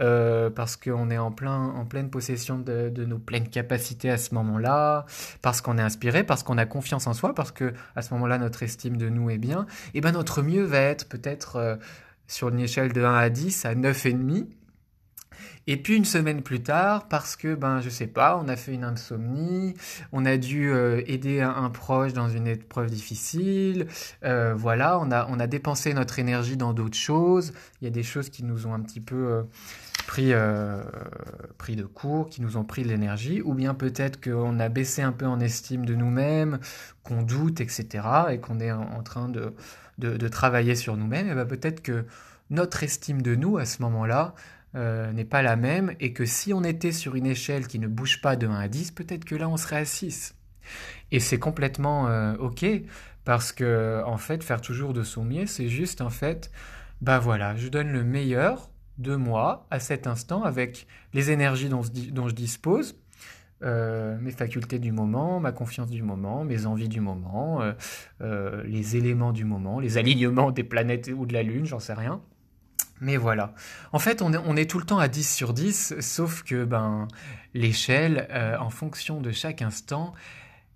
euh, 0.01 0.49
parce 0.49 0.77
qu'on 0.77 1.11
est 1.11 1.19
en, 1.19 1.31
plein, 1.31 1.63
en 1.63 1.85
pleine 1.85 2.09
possession 2.09 2.59
de, 2.59 2.91
nos 3.05 3.19
pleines 3.19 3.51
capacités 3.51 4.09
à 4.09 4.17
ce 4.17 4.35
moment-là, 4.35 5.05
parce 5.43 5.61
qu'on 5.61 5.77
est 5.77 5.83
inspiré, 5.83 6.25
parce 6.25 6.43
qu'on 6.43 6.57
a 6.57 6.65
confiance 6.65 7.07
en 7.07 7.13
soi, 7.13 7.35
parce 7.35 7.53
que 7.53 7.75
à 7.95 8.01
ce 8.01 8.15
moment-là, 8.15 8.39
notre 8.39 8.63
estime 8.63 8.97
de 8.97 9.11
nous 9.11 9.29
est 9.29 9.39
bien, 9.39 9.67
et 9.93 10.01
ben 10.01 10.13
notre 10.13 10.41
mieux 10.41 10.65
va 10.65 10.79
être 10.79 11.07
peut-être 11.07 11.57
euh, 11.57 11.77
sur 12.29 12.49
une 12.49 12.61
échelle 12.61 12.95
de 12.95 13.05
1 13.05 13.15
à 13.15 13.29
10 13.29 13.67
à 13.67 13.75
9,5 13.75 14.47
et 15.69 15.77
puis 15.77 15.97
une 15.97 16.07
semaine 16.07 16.41
plus 16.41 16.63
tard, 16.63 17.09
parce 17.09 17.37
que 17.37 17.55
ben 17.55 17.83
je 17.83 17.91
sais 17.91 18.07
pas, 18.07 18.41
on 18.43 18.49
a 18.49 18.57
fait 18.57 18.73
une 18.73 18.85
insomnie, 18.85 19.75
on 20.13 20.25
a 20.25 20.39
dû 20.39 20.71
euh, 20.73 21.03
aider 21.07 21.43
un, 21.43 21.69
proche 21.69 22.15
dans 22.15 22.31
une 22.31 22.47
épreuve 22.47 22.91
difficile, 22.91 23.87
euh, 24.25 24.55
voilà, 24.57 24.99
on 24.99 25.11
a 25.11 25.27
on 25.29 25.39
a 25.39 25.47
dépensé 25.47 25.93
notre 25.93 26.19
énergie 26.19 26.57
dans 26.57 26.73
d'autres 26.73 26.97
choses. 26.97 27.53
Il 27.83 27.85
y 27.85 27.87
a 27.87 27.91
des 27.91 28.03
choses 28.03 28.31
qui 28.31 28.45
nous 28.45 28.67
ont 28.67 28.73
un 28.73 28.81
petit 28.81 29.01
peu 29.01 29.15
euh, 29.15 29.43
pris 30.07 30.33
pris 31.59 31.77
de 31.77 31.85
court, 31.85 32.31
qui 32.31 32.41
nous 32.41 32.57
ont 32.57 32.65
pris 32.65 32.83
de 32.83 32.89
l'énergie, 32.89 33.43
ou 33.43 33.53
bien 33.53 33.75
peut-être 33.75 34.25
qu'on 34.25 34.59
a 34.61 34.71
baissé 34.71 35.03
un 35.03 35.13
peu 35.13 35.27
en 35.27 35.39
estime 35.39 35.85
de 35.85 35.95
nous-mêmes, 35.95 36.61
qu'on 37.03 37.21
doute, 37.23 37.61
etc., 37.61 38.07
et 38.31 38.39
qu'on 38.39 38.59
est 38.61 38.73
en, 38.73 39.03
train 39.03 39.29
de, 39.29 39.53
de, 39.99 40.17
de 40.17 40.29
travailler 40.29 40.75
sur 40.75 40.97
nous-mêmes. 40.97 41.29
Et 41.29 41.35
ben 41.35 41.45
peut-être 41.45 41.83
que 41.83 42.07
notre 42.49 42.83
estime 42.83 43.21
de 43.21 43.35
nous 43.35 43.59
à 43.59 43.67
ce 43.67 43.83
moment-là 43.83 44.35
euh, 44.75 45.13
n'est 45.13 45.25
pas 45.25 45.41
la 45.41 45.57
même 45.57 45.95
et 45.99 46.13
que 46.13 46.27
si 46.27 46.53
on 46.53 46.63
était 46.63 46.93
sur 46.93 47.15
une 47.15 47.25
échelle 47.25 47.67
qui 47.67 47.79
ne 47.79 47.87
bouge 47.87 48.21
pas 48.21 48.37
de 48.37 48.47
1 48.47 48.55
à 48.55 48.69
10, 48.69 48.91
peut-être 48.91 49.25
que 49.25 49.35
là 49.35 49.49
on 49.49 49.57
serait 49.57 49.77
à 49.77 49.85
6. 49.87 50.35
Et 51.11 51.21
c'est 51.21 51.39
complètement 51.39 52.09
euh, 52.09 52.37
ok 52.37 52.67
parce 53.25 53.53
que 53.53 54.03
en 54.05 54.19
fait 54.19 54.45
faire 54.45 54.61
toujours 54.61 54.93
de 54.93 55.03
son 55.03 55.25
mieux, 55.25 55.47
c'est 55.47 55.69
juste 55.69 56.03
en 56.03 56.11
fait 56.11 56.51
bah 57.01 57.19
voilà, 57.19 57.57
je 57.57 57.69
donne 57.69 57.91
le 57.91 58.05
meilleur 58.05 58.69
de 58.99 59.17
moi 59.17 59.67
à 59.71 59.81
cet 59.81 60.07
instant 60.07 60.43
avec 60.43 60.87
les 61.15 61.31
énergies 61.31 61.71
dont, 61.71 61.83
je 62.29 62.35
dispose. 62.35 63.01
Euh, 63.63 64.19
mes 64.21 64.33
facultés 64.33 64.79
du 64.79 64.93
moment, 64.93 65.41
ma 65.41 65.53
confiance 65.53 65.89
du 65.89 66.03
moment, 66.03 66.45
mes 66.45 66.67
envies 66.67 66.91
du 66.91 67.01
moment, 67.01 67.63
les 68.21 68.97
éléments 68.97 69.33
du 69.33 69.47
moment, 69.47 69.81
les 69.81 69.97
alignements 69.97 70.51
des 70.51 70.65
planètes 70.65 71.11
ou 71.17 71.25
de 71.25 71.33
la 71.33 71.43
Lune, 71.43 71.65
j'en 71.65 71.79
sais 71.79 71.95
rien. 71.95 72.21
Mais 73.01 73.17
voilà. 73.17 73.55
En 73.93 73.99
fait, 73.99 74.23
on 74.23 74.57
est, 74.57 74.71
tout 74.71 74.79
le 74.79 74.85
temps 74.85 74.99
à 74.99 75.09
10 75.09 75.35
sur 75.35 75.53
10, 75.53 76.01
sauf 76.01 76.43
que 76.43 76.65
ben, 76.65 77.09
l'échelle, 77.55 78.27
euh, 78.31 78.57
en 78.59 78.71
fonction 78.71 79.21
de 79.21 79.31
chaque 79.31 79.63
instant, 79.63 80.15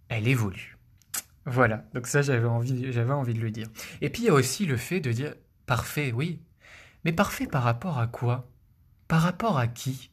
elle 0.08 0.28
évolue. 0.28 0.78
Voilà, 1.44 1.84
donc 1.92 2.06
ça 2.06 2.22
j'avais 2.22 2.46
envie, 2.46 2.92
j'avais 2.92 3.12
envie 3.12 3.34
de 3.34 3.40
le 3.40 3.50
dire. 3.50 3.66
Et 4.00 4.10
puis 4.10 4.22
il 4.22 4.26
y 4.26 4.28
a 4.28 4.34
aussi 4.34 4.64
le 4.64 4.76
fait 4.76 5.00
de 5.00 5.10
dire 5.10 5.34
parfait, 5.66 6.12
oui. 6.12 6.40
Mais 7.04 7.12
parfait 7.12 7.46
par 7.46 7.64
rapport 7.64 7.98
à 7.98 8.06
quoi? 8.06 8.48
Par 9.08 9.22
rapport 9.22 9.58
à 9.58 9.66
qui? 9.66 10.10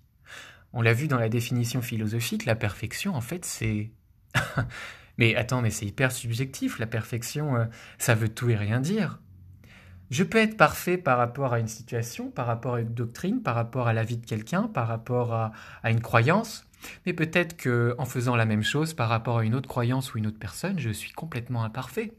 On 0.74 0.82
l'a 0.82 0.94
vu 0.94 1.08
dans 1.08 1.20
la 1.20 1.30
définition 1.30 1.82
philosophique, 1.82 2.46
la 2.46 2.56
perfection, 2.56 3.16
en 3.16 3.22
fait, 3.22 3.46
c'est... 3.46 3.92
mais 5.18 5.36
attends, 5.36 5.62
mais 5.62 5.72
c'est 5.72 5.86
hyper 5.86 6.12
subjectif, 6.12 6.80
la 6.80 6.88
perfection, 6.88 7.56
euh, 7.56 7.66
ça 7.98 8.16
veut 8.16 8.30
tout 8.30 8.50
et 8.50 8.56
rien 8.56 8.80
dire. 8.80 9.20
Je 10.10 10.24
peux 10.24 10.40
être 10.40 10.58
parfait 10.58 10.98
par 10.98 11.18
rapport 11.18 11.54
à 11.54 11.60
une 11.60 11.68
situation, 11.68 12.32
par 12.32 12.48
rapport 12.48 12.76
à 12.76 12.82
une 12.82 12.94
doctrine, 12.94 13.44
par 13.44 13.56
rapport 13.56 13.88
à 13.88 13.94
la 13.94 14.04
vie 14.04 14.18
de 14.18 14.26
quelqu'un, 14.26 14.64
par 14.64 14.88
rapport 14.88 15.34
à, 15.34 15.52
une 15.86 16.02
croyance, 16.02 16.66
mais 17.06 17.14
peut-être 17.14 17.56
que 17.56 17.94
en 18.00 18.06
faisant 18.06 18.36
la 18.36 18.46
même 18.46 18.64
chose 18.64 18.94
par 18.94 19.10
rapport 19.10 19.40
à 19.40 19.44
une 19.44 19.54
autre 19.54 19.70
croyance 19.70 20.14
ou 20.14 20.18
une 20.18 20.28
autre 20.28 20.40
personne, 20.40 20.80
je 20.80 20.90
suis 20.90 21.12
complètement 21.12 21.64
imparfait. 21.64 22.14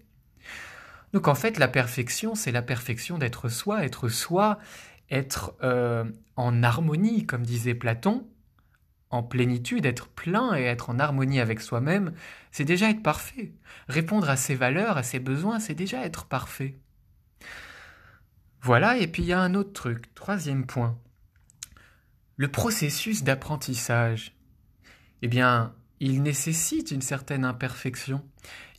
Donc 1.13 1.27
en 1.27 1.35
fait, 1.35 1.59
la 1.59 1.67
perfection, 1.67 2.37
c'est 2.37 2.53
la 2.53 2.63
perfection 2.63 3.19
d'être 3.19 3.49
soi, 3.49 3.85
être 3.85 4.09
soi, 4.09 4.61
être 5.11 5.55
euh, 5.65 6.05
en 6.37 6.63
harmonie, 6.63 7.27
comme 7.27 7.43
disait 7.43 7.75
Platon, 7.75 8.29
en 9.11 9.25
plénitude, 9.25 9.87
être 9.87 10.07
plein 10.09 10.57
et 10.57 10.63
être 10.63 10.91
en 10.91 11.01
harmonie 11.01 11.41
avec 11.41 11.61
soi-même, 11.61 12.13
c'est 12.53 12.65
déjà 12.65 12.91
être 12.91 13.03
parfait. 13.03 13.53
Répondre 13.89 14.31
à 14.31 14.37
ses 14.37 14.55
valeurs, 14.55 14.97
à 14.97 15.03
ses 15.03 15.19
besoins, 15.19 15.59
c'est 15.59 15.75
déjà 15.75 16.05
être 16.05 16.27
parfait. 16.27 16.77
Voilà, 18.63 18.99
et 18.99 19.07
puis 19.07 19.23
il 19.23 19.29
y 19.29 19.33
a 19.33 19.41
un 19.41 19.55
autre 19.55 19.73
truc, 19.73 20.15
troisième 20.15 20.67
point. 20.67 20.99
Le 22.37 22.49
processus 22.49 23.23
d'apprentissage. 23.23 24.35
Eh 25.23 25.29
bien, 25.29 25.75
il 26.01 26.23
nécessite 26.23 26.91
une 26.91 27.03
certaine 27.03 27.45
imperfection. 27.45 28.25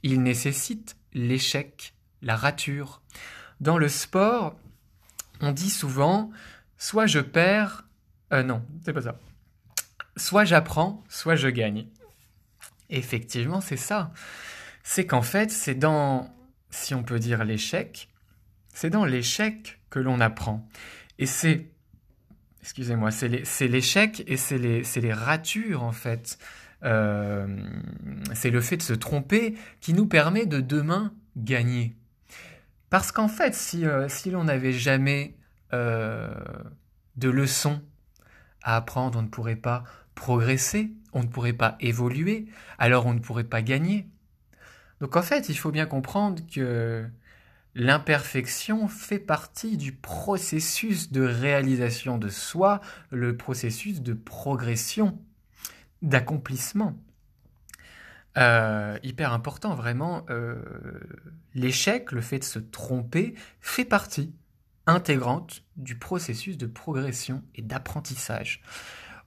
Il 0.03 0.21
nécessite 0.23 0.97
l'échec, 1.13 1.93
la 2.21 2.35
rature. 2.35 3.01
Dans 3.59 3.77
le 3.77 3.89
sport, 3.89 4.59
on 5.39 5.51
dit 5.51 5.69
souvent 5.69 6.31
soit 6.77 7.05
je 7.05 7.19
perds, 7.19 7.85
euh, 8.33 8.43
non, 8.43 8.63
c'est 8.83 8.93
pas 8.93 9.03
ça. 9.03 9.19
Soit 10.17 10.45
j'apprends, 10.45 11.03
soit 11.09 11.35
je 11.35 11.47
gagne. 11.47 11.87
Effectivement, 12.89 13.61
c'est 13.61 13.77
ça. 13.77 14.11
C'est 14.83 15.05
qu'en 15.05 15.21
fait, 15.21 15.51
c'est 15.51 15.75
dans, 15.75 16.35
si 16.69 16.95
on 16.95 17.03
peut 17.03 17.19
dire 17.19 17.45
l'échec, 17.45 18.09
c'est 18.73 18.89
dans 18.89 19.05
l'échec 19.05 19.79
que 19.89 19.99
l'on 19.99 20.19
apprend. 20.19 20.67
Et 21.19 21.25
c'est 21.25 21.71
excusez-moi, 22.61 23.11
c'est 23.11 23.67
l'échec 23.67 24.23
et 24.27 24.37
c'est 24.37 24.57
les, 24.57 25.13
ratures 25.13 25.83
en 25.83 25.91
fait. 25.91 26.37
Euh, 26.83 27.63
c'est 28.33 28.49
le 28.49 28.61
fait 28.61 28.77
de 28.77 28.81
se 28.81 28.93
tromper 28.93 29.55
qui 29.81 29.93
nous 29.93 30.07
permet 30.07 30.45
de 30.45 30.61
demain 30.61 31.13
gagner. 31.35 31.95
Parce 32.89 33.11
qu'en 33.11 33.27
fait, 33.27 33.53
si, 33.53 33.85
euh, 33.85 34.07
l'on 34.31 34.45
n'avait 34.45 34.73
jamais 34.73 35.35
euh, 35.73 36.33
de 37.17 37.29
leçons 37.29 37.81
à 38.63 38.75
apprendre, 38.77 39.19
on 39.19 39.21
ne 39.23 39.27
pourrait 39.27 39.55
pas 39.55 39.83
progresser, 40.15 40.91
on 41.13 41.21
ne 41.21 41.27
pourrait 41.27 41.53
pas 41.53 41.77
évoluer, 41.79 42.47
alors 42.77 43.05
on 43.05 43.13
ne 43.13 43.19
pourrait 43.19 43.43
pas 43.43 43.61
gagner. 43.61 44.07
Donc 44.99 45.15
en 45.15 45.21
fait, 45.21 45.49
il 45.49 45.55
faut 45.55 45.71
bien 45.71 45.85
comprendre 45.85 46.43
que 46.53 47.07
L'imperfection 47.73 48.87
fait 48.87 49.19
partie 49.19 49.77
du 49.77 49.93
processus 49.93 51.11
de 51.11 51.21
réalisation 51.21 52.17
de 52.17 52.27
soi, 52.27 52.81
le 53.11 53.37
processus 53.37 54.01
de 54.01 54.13
progression, 54.13 55.17
d'accomplissement. 56.01 56.97
Euh, 58.37 58.97
hyper 59.03 59.33
important, 59.33 59.73
vraiment, 59.73 60.25
euh, 60.29 60.61
l'échec, 61.53 62.11
le 62.11 62.21
fait 62.21 62.39
de 62.39 62.43
se 62.43 62.59
tromper, 62.59 63.35
fait 63.61 63.85
partie 63.85 64.33
intégrante 64.85 65.63
du 65.77 65.97
processus 65.97 66.57
de 66.57 66.65
progression 66.65 67.43
et 67.55 67.61
d'apprentissage. 67.61 68.61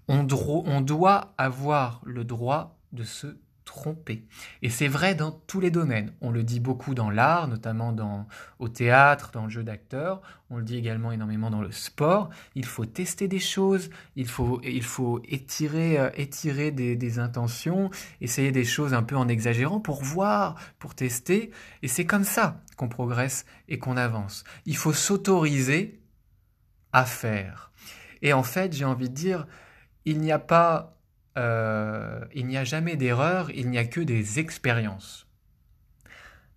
On, 0.08 0.26
on 0.30 0.80
doit 0.80 1.34
avoir 1.38 2.02
le 2.04 2.24
droit 2.24 2.78
de 2.92 3.04
se 3.04 3.38
tromper. 3.64 4.24
Et 4.62 4.70
c'est 4.70 4.88
vrai 4.88 5.14
dans 5.14 5.32
tous 5.32 5.60
les 5.60 5.70
domaines. 5.70 6.12
On 6.20 6.30
le 6.30 6.42
dit 6.42 6.60
beaucoup 6.60 6.94
dans 6.94 7.10
l'art, 7.10 7.48
notamment 7.48 7.92
dans, 7.92 8.26
au 8.58 8.68
théâtre, 8.68 9.30
dans 9.32 9.44
le 9.44 9.50
jeu 9.50 9.64
d'acteur. 9.64 10.20
On 10.50 10.58
le 10.58 10.62
dit 10.62 10.76
également 10.76 11.12
énormément 11.12 11.50
dans 11.50 11.60
le 11.60 11.72
sport. 11.72 12.30
Il 12.54 12.64
faut 12.64 12.84
tester 12.84 13.26
des 13.26 13.38
choses, 13.38 13.90
il 14.16 14.28
faut, 14.28 14.60
étirer, 15.24 15.98
euh, 15.98 16.10
étirer 16.14 16.70
des, 16.70 17.18
intentions, 17.18 17.90
essayer 18.20 18.52
des 18.52 18.64
choses 18.64 18.94
un 18.94 19.02
peu 19.02 19.16
en 19.16 19.28
exagérant 19.28 19.80
pour 19.80 20.02
voir, 20.02 20.56
pour 20.78 20.94
tester. 20.94 21.50
Et 21.82 21.88
c'est 21.88 22.06
comme 22.06 22.24
ça 22.24 22.60
qu'on 22.76 22.88
progresse 22.88 23.46
et 23.68 23.78
qu'on 23.78 23.96
avance. 23.96 24.44
Il 24.66 24.76
faut 24.76 24.92
s'autoriser 24.92 26.00
à 26.92 27.04
faire. 27.04 27.72
Et 28.22 28.32
en 28.32 28.42
fait, 28.42 28.72
j'ai 28.72 28.84
envie 28.84 29.08
de 29.08 29.14
dire, 29.14 29.46
il 30.04 30.20
n'y 30.20 30.32
a 30.32 30.38
pas 30.38 30.94
euh, 31.36 32.24
il 32.34 32.46
n'y 32.46 32.56
a 32.56 32.64
jamais 32.64 32.96
d'erreur, 32.96 33.50
il 33.50 33.70
n'y 33.70 33.78
a 33.78 33.84
que 33.84 34.00
des 34.00 34.38
expériences. 34.38 35.26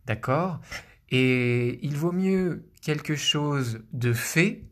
D'accord? 0.06 0.62
Et 1.10 1.80
il 1.86 1.96
vaut 1.96 2.12
mieux 2.12 2.70
quelque 2.82 3.16
chose 3.16 3.84
de 3.94 4.14
fait 4.14 4.64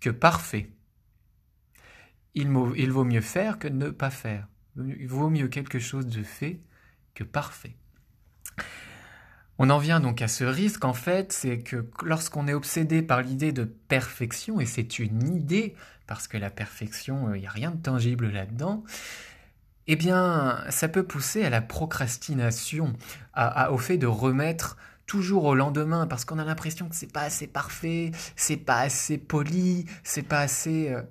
que 0.00 0.10
parfait. 0.10 0.70
Il, 2.34 2.48
il 2.76 2.92
vaut 2.92 3.04
mieux 3.04 3.20
faire 3.20 3.58
que 3.58 3.68
ne 3.68 3.90
pas 3.90 4.10
faire. 4.10 4.48
Il 4.76 5.08
vaut 5.08 5.30
mieux 5.30 5.48
quelque 5.48 5.78
chose 5.78 6.06
de 6.06 6.22
fait 6.22 6.60
que 7.14 7.24
parfait. 7.24 7.76
On 9.58 9.70
en 9.70 9.78
vient 9.78 10.00
donc 10.00 10.20
à 10.20 10.28
ce 10.28 10.44
risque, 10.44 10.84
en 10.84 10.92
fait, 10.92 11.32
c'est 11.32 11.58
que 11.58 11.86
lorsqu'on 12.02 12.46
est 12.46 12.52
obsédé 12.52 13.02
par 13.02 13.22
l'idée 13.22 13.52
de 13.52 13.64
perfection, 13.64 14.60
et 14.60 14.66
c'est 14.66 14.98
une 14.98 15.34
idée, 15.34 15.74
parce 16.06 16.28
que 16.28 16.36
la 16.36 16.50
perfection, 16.50 17.30
il 17.30 17.36
euh, 17.36 17.40
n'y 17.40 17.46
a 17.46 17.50
rien 17.50 17.70
de 17.70 17.80
tangible 17.80 18.30
là-dedans, 18.30 18.84
eh 19.86 19.96
bien, 19.96 20.64
ça 20.68 20.88
peut 20.88 21.04
pousser 21.04 21.44
à 21.44 21.50
la 21.50 21.60
procrastination, 21.60 22.92
au 23.70 23.78
fait 23.78 23.98
de 23.98 24.06
remettre 24.06 24.76
toujours 25.06 25.44
au 25.44 25.54
lendemain, 25.54 26.06
parce 26.06 26.24
qu'on 26.24 26.38
a 26.38 26.44
l'impression 26.44 26.88
que 26.88 26.96
c'est 26.96 27.12
pas 27.12 27.22
assez 27.22 27.46
parfait, 27.46 28.10
c'est 28.34 28.56
pas 28.56 28.80
assez 28.80 29.16
poli, 29.16 29.86
c'est 30.02 30.24
pas 30.24 30.40
assez... 30.40 30.90
Euh, 30.90 31.02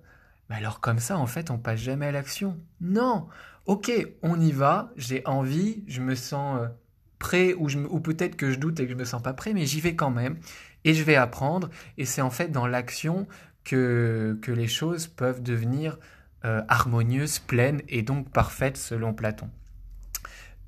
alors 0.50 0.82
comme 0.82 1.00
ça, 1.00 1.18
en 1.18 1.26
fait, 1.26 1.50
on 1.50 1.58
passe 1.58 1.80
jamais 1.80 2.08
à 2.08 2.12
l'action. 2.12 2.60
Non 2.82 3.28
Ok, 3.66 3.92
on 4.22 4.40
y 4.40 4.52
va, 4.52 4.92
j'ai 4.96 5.26
envie, 5.26 5.84
je 5.88 6.02
me 6.02 6.14
sens... 6.14 6.60
Prêt 7.20 7.54
ou, 7.54 7.70
ou 7.70 8.00
peut-être 8.00 8.36
que 8.36 8.52
je 8.52 8.60
doute 8.60 8.80
et 8.80 8.86
que 8.86 8.92
je 8.92 8.98
me 8.98 9.06
sens 9.06 9.22
pas 9.22 9.34
prêt, 9.34 9.54
mais 9.54 9.66
j'y 9.66 9.82
vais 9.82 9.96
quand 9.96 10.12
même 10.12 10.38
et 10.84 10.94
je 10.94 11.04
vais 11.04 11.16
apprendre. 11.16 11.70
Et 11.98 12.06
c'est 12.06 12.22
en 12.22 12.30
fait 12.30 12.50
dans 12.52 12.68
l'action 12.68 13.28
que, 13.64 14.38
que 14.42 14.52
les 14.52 14.68
choses 14.68 15.08
peuvent 15.08 15.42
devenir 15.42 15.98
euh, 16.46 16.62
harmonieuses, 16.68 17.40
pleines 17.40 17.82
et 17.90 18.04
donc 18.04 18.30
parfaites 18.32 18.78
selon 18.78 19.14
Platon. 19.14 19.50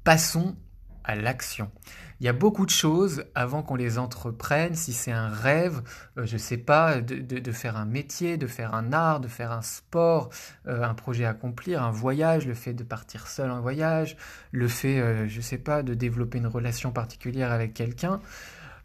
Passons 0.03 0.55
à 1.03 1.15
l'action. 1.15 1.71
Il 2.19 2.25
y 2.25 2.29
a 2.29 2.33
beaucoup 2.33 2.65
de 2.65 2.71
choses 2.71 3.25
avant 3.35 3.61
qu'on 3.61 3.75
les 3.75 3.99
entreprenne, 3.99 4.73
si 4.73 4.91
c'est 4.91 5.11
un 5.11 5.29
rêve, 5.29 5.83
euh, 6.17 6.25
je 6.25 6.33
ne 6.33 6.39
sais 6.39 6.57
pas, 6.57 6.99
de, 6.99 7.51
faire 7.51 7.77
un 7.77 7.85
métier, 7.85 8.37
de 8.37 8.47
faire 8.47 8.73
un 8.73 8.91
art, 8.91 9.19
de 9.19 9.27
faire 9.27 9.51
un 9.51 9.61
sport, 9.61 10.29
euh, 10.67 10.83
un 10.83 10.95
projet 10.95 11.25
à 11.25 11.29
accomplir, 11.29 11.83
un 11.83 11.91
voyage, 11.91 12.47
le 12.47 12.55
fait 12.55 12.73
de 12.73 12.83
partir 12.83 13.27
seul 13.27 13.51
en 13.51 13.61
voyage, 13.61 14.17
le 14.51 14.67
fait, 14.67 14.99
euh, 14.99 15.27
je 15.27 15.37
ne 15.37 15.41
sais 15.41 15.59
pas, 15.59 15.83
de 15.83 15.93
développer 15.93 16.39
une 16.39 16.47
relation 16.47 16.91
particulière 16.91 17.51
avec 17.51 17.75
quelqu'un. 17.75 18.19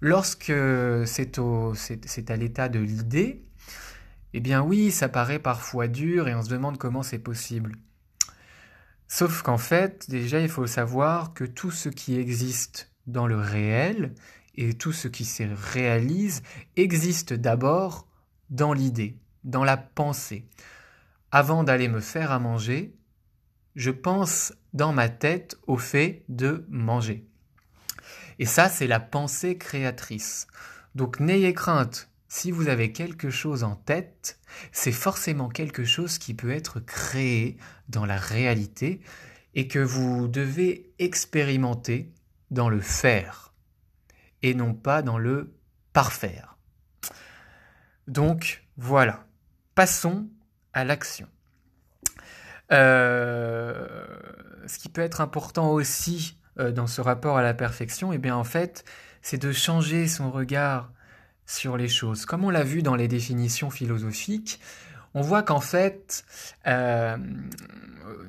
Lorsque 0.03 0.53
c'est 1.07 1.38
à 1.38 2.37
l'état 2.37 2.68
de 2.68 2.81
l'idée, 2.81 3.45
eh 4.35 4.40
bien 4.40 4.61
oui, 4.61 4.90
ça 4.90 5.09
paraît 5.09 5.38
parfois 5.38 5.88
dur 5.88 6.29
et 6.29 6.35
on 6.35 6.42
se 6.42 6.51
demande 6.51 6.77
comment 6.77 7.03
c'est 7.03 7.18
possible. 7.18 7.77
Sauf 9.09 9.42
qu'en 9.42 9.59
fait, 9.59 10.11
déjà, 10.11 10.40
il 10.40 10.49
faut 10.49 10.66
savoir 10.66 11.35
que 11.35 11.45
tout 11.45 11.71
ce 11.71 11.88
qui 11.88 12.18
existe 12.18 12.92
dans 13.07 13.27
le 13.27 13.38
réel 13.38 14.15
et 14.55 14.75
tout 14.75 14.93
ce 14.93 15.09
qui 15.09 15.25
se 15.25 15.45
réalise 15.73 16.43
existe 16.77 17.33
d'abord 17.33 18.07
dans 18.51 18.73
l'idée, 18.73 19.17
dans 19.45 19.65
la 19.65 19.77
pensée. 19.77 20.47
Avant 21.31 21.65
d'aller 21.65 21.88
me 21.88 22.01
faire 22.01 22.31
à 22.33 22.38
manger, 22.38 22.95
je 23.75 23.91
pense 23.91 24.53
dans 24.75 24.93
ma 24.93 25.09
tête 25.09 25.57
au 25.67 25.79
fait 25.79 26.25
de 26.29 26.67
manger. 26.69 27.27
Et 28.38 28.47
ça, 28.47 28.69
c'est 28.69 28.87
la 28.87 29.01
pensée 29.01 29.57
créatrice. 29.57 30.47
Donc 30.95 31.21
n'ayez 31.21 31.55
crainte, 31.55 32.11
si 32.29 32.51
vous 32.51 32.69
avez 32.69 32.93
quelque 32.93 33.31
chose 33.31 33.65
en 33.65 33.77
tête, 33.77 34.38
c'est 34.73 34.93
forcément 34.93 35.49
quelque 35.49 35.85
chose 35.85 36.19
qui 36.19 36.35
peut 36.35 36.51
être 36.51 36.81
créé 36.81 37.57
dans 37.88 38.07
la 38.07 38.17
réalité 38.17 39.01
et 39.55 39.69
que 39.69 39.79
vous 39.79 40.29
devez 40.29 40.93
expérimenter 40.99 42.11
dans 42.53 42.69
le 42.69 42.81
faire 42.81 43.53
et 44.43 44.55
non 44.55 44.75
pas 44.75 45.03
dans 45.03 45.19
le 45.19 45.55
parfaire. 45.93 46.57
Donc 48.07 48.65
voilà, 48.77 49.25
passons 49.75 50.29
à 50.73 50.85
l'action. 50.85 51.29
Euh, 52.73 54.07
ce 54.67 54.79
qui 54.79 54.88
peut 54.88 55.03
être 55.03 55.21
important 55.21 55.71
aussi 55.71 56.38
euh, 56.59 56.73
dans 56.73 56.87
ce 56.87 57.01
rapport 57.01 57.37
à 57.37 57.43
la 57.43 57.55
perfection, 57.55 58.12
et 58.12 58.17
eh 58.17 58.19
bien 58.19 58.37
en 58.37 58.45
fait, 58.45 58.85
c'est 59.21 59.41
de 59.41 59.53
changer 59.53 60.09
son 60.09 60.31
regard 60.31 60.93
sur 61.47 61.77
les 61.77 61.88
choses. 61.88 62.27
Comme 62.27 62.45
on 62.45 62.51
l'a 62.51 62.65
vu 62.65 62.83
dans 62.83 62.97
les 62.97 63.09
définitions 63.09 63.71
philosophiques, 63.71 64.61
on 65.14 65.20
voit 65.20 65.42
qu'en 65.42 65.61
fait, 65.61 66.25
euh, 66.66 67.16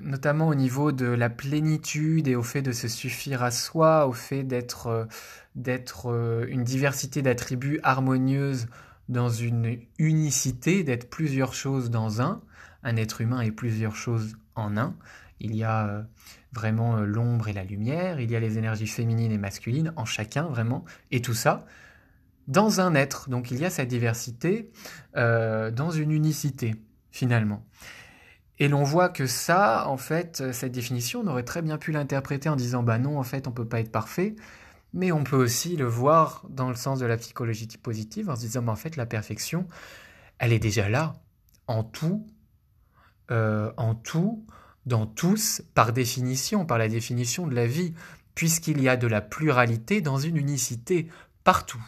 notamment 0.01 0.47
au 0.47 0.55
niveau 0.55 0.91
de 0.91 1.05
la 1.05 1.29
plénitude 1.29 2.27
et 2.27 2.35
au 2.35 2.43
fait 2.43 2.61
de 2.61 2.71
se 2.71 2.87
suffire 2.87 3.43
à 3.43 3.51
soi, 3.51 4.07
au 4.07 4.13
fait 4.13 4.43
d'être 4.43 4.87
euh, 4.87 5.05
d'être 5.55 6.11
euh, 6.11 6.45
une 6.49 6.63
diversité 6.63 7.21
d'attributs 7.21 7.79
harmonieuses 7.83 8.67
dans 9.09 9.29
une 9.29 9.79
unicité, 9.97 10.83
d'être 10.83 11.09
plusieurs 11.09 11.53
choses 11.53 11.89
dans 11.89 12.21
un, 12.21 12.41
un 12.83 12.95
être 12.95 13.21
humain 13.21 13.41
est 13.41 13.51
plusieurs 13.51 13.95
choses 13.95 14.35
en 14.55 14.77
un. 14.77 14.95
Il 15.39 15.55
y 15.55 15.63
a 15.63 16.05
vraiment 16.53 16.97
l'ombre 16.97 17.49
et 17.49 17.53
la 17.53 17.63
lumière, 17.63 18.21
il 18.21 18.31
y 18.31 18.35
a 18.35 18.39
les 18.39 18.57
énergies 18.57 18.87
féminines 18.87 19.31
et 19.31 19.37
masculines 19.37 19.91
en 19.97 20.05
chacun 20.05 20.43
vraiment, 20.43 20.85
et 21.11 21.21
tout 21.21 21.33
ça, 21.33 21.65
dans 22.47 22.81
un 22.81 22.95
être. 22.95 23.29
Donc 23.29 23.51
il 23.51 23.59
y 23.59 23.65
a 23.65 23.69
cette 23.69 23.87
diversité 23.87 24.71
euh, 25.15 25.71
dans 25.71 25.91
une 25.91 26.11
unicité, 26.11 26.75
finalement. 27.11 27.65
Et 28.59 28.67
l'on 28.67 28.83
voit 28.83 29.09
que 29.09 29.25
ça, 29.25 29.87
en 29.87 29.97
fait, 29.97 30.51
cette 30.51 30.71
définition, 30.71 31.21
on 31.21 31.27
aurait 31.27 31.43
très 31.43 31.61
bien 31.61 31.77
pu 31.77 31.91
l'interpréter 31.91 32.49
en 32.49 32.55
disant 32.55 32.83
bah 32.83 32.99
non, 32.99 33.19
en 33.19 33.23
fait, 33.23 33.47
on 33.47 33.51
peut 33.51 33.67
pas 33.67 33.79
être 33.79 33.91
parfait. 33.91 34.35
Mais 34.93 35.11
on 35.11 35.23
peut 35.23 35.35
aussi 35.35 35.75
le 35.75 35.85
voir 35.85 36.45
dans 36.49 36.69
le 36.69 36.75
sens 36.75 36.99
de 36.99 37.07
la 37.07 37.17
psychologie 37.17 37.67
positive 37.81 38.29
en 38.29 38.35
se 38.35 38.41
disant 38.41 38.67
en 38.67 38.75
fait, 38.75 38.95
la 38.95 39.07
perfection, 39.07 39.67
elle 40.37 40.53
est 40.53 40.59
déjà 40.59 40.87
là, 40.87 41.13
en 41.67 41.83
tout, 41.83 42.27
euh, 43.31 43.71
en 43.77 43.95
tout, 43.95 44.45
dans 44.85 45.07
tous, 45.07 45.63
par 45.73 45.93
définition, 45.93 46.65
par 46.65 46.77
la 46.77 46.89
définition 46.89 47.47
de 47.47 47.55
la 47.55 47.65
vie, 47.65 47.93
puisqu'il 48.35 48.81
y 48.81 48.87
a 48.87 48.95
de 48.95 49.07
la 49.07 49.21
pluralité 49.21 50.01
dans 50.01 50.17
une 50.17 50.37
unicité 50.37 51.07
partout 51.43 51.83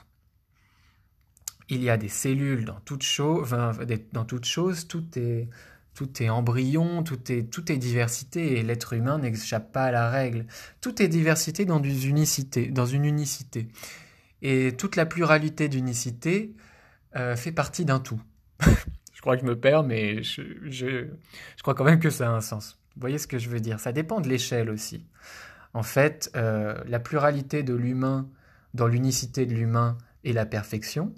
il 1.69 1.83
y 1.83 1.89
a 1.89 1.97
des 1.97 2.09
cellules 2.09 2.65
dans 2.65 2.79
toute 2.81 3.03
chose, 3.03 3.55
dans 4.13 4.25
toute 4.25 4.45
chose, 4.45 4.87
tout 4.87 5.05
est, 5.17 5.49
tout 5.95 6.21
est 6.21 6.29
embryon, 6.29 7.03
tout 7.03 7.31
est, 7.31 7.49
tout 7.49 7.71
est 7.71 7.77
diversité, 7.77 8.59
et 8.59 8.63
l'être 8.63 8.93
humain 8.93 9.17
n'échappe 9.17 9.71
pas 9.71 9.85
à 9.85 9.91
la 9.91 10.09
règle. 10.09 10.45
Tout 10.81 11.01
est 11.01 11.07
diversité 11.07 11.65
dans 11.65 11.81
une 11.81 12.03
unicité, 12.03 12.67
dans 12.67 12.85
une 12.85 13.05
unicité. 13.05 13.67
Et 14.41 14.75
toute 14.77 14.95
la 14.95 15.05
pluralité 15.05 15.69
d'unicité 15.69 16.53
euh, 17.15 17.35
fait 17.35 17.51
partie 17.51 17.85
d'un 17.85 17.99
tout. 17.99 18.21
Je 19.13 19.21
crois 19.21 19.37
que 19.37 19.41
je 19.41 19.47
me 19.47 19.59
perds, 19.59 19.81
mais 19.81 20.21
je, 20.21 20.43
je, 20.65 21.07
crois 21.63 21.73
quand 21.73 21.85
même 21.85 21.99
que 21.99 22.11
ça 22.11 22.29
a 22.29 22.31
un 22.31 22.41
sens. 22.41 22.77
Vous 22.93 23.01
voyez 23.01 23.17
ce 23.17 23.25
que 23.25 23.39
je 23.39 23.49
veux 23.49 23.59
dire? 23.59 23.79
Ça 23.79 23.91
dépend 23.91 24.21
de 24.21 24.29
l'échelle 24.29 24.69
aussi. 24.69 25.03
En 25.73 25.81
fait, 25.81 26.29
euh, 26.35 26.75
la 26.85 26.99
pluralité 26.99 27.63
de 27.63 27.73
l'humain 27.73 28.29
dans 28.75 28.85
l'unicité 28.85 29.47
de 29.47 29.55
l'humain 29.55 29.97
et 30.23 30.31
la 30.31 30.45
perfection, 30.45 31.15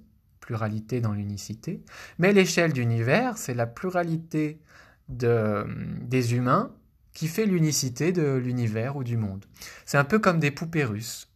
pluralité 0.48 1.02
dans 1.02 1.12
l'unicité, 1.12 1.84
mais 2.20 2.32
l'échelle 2.32 2.72
d'univers, 2.72 3.38
c'est 3.38 3.54
la 3.54 3.68
pluralité 3.68 4.62
de, 5.10 5.66
des 6.02 6.36
humains 6.36 6.72
qui 7.14 7.28
fait 7.28 7.46
l'unicité 7.46 8.14
de 8.14 8.36
l'univers 8.36 8.96
ou 8.96 9.04
du 9.04 9.18
monde. 9.18 9.44
C'est 9.86 9.98
un 9.98 10.06
peu 10.06 10.20
comme 10.20 10.40
des 10.40 10.52
poupées 10.52 10.86
russes. 10.86 11.30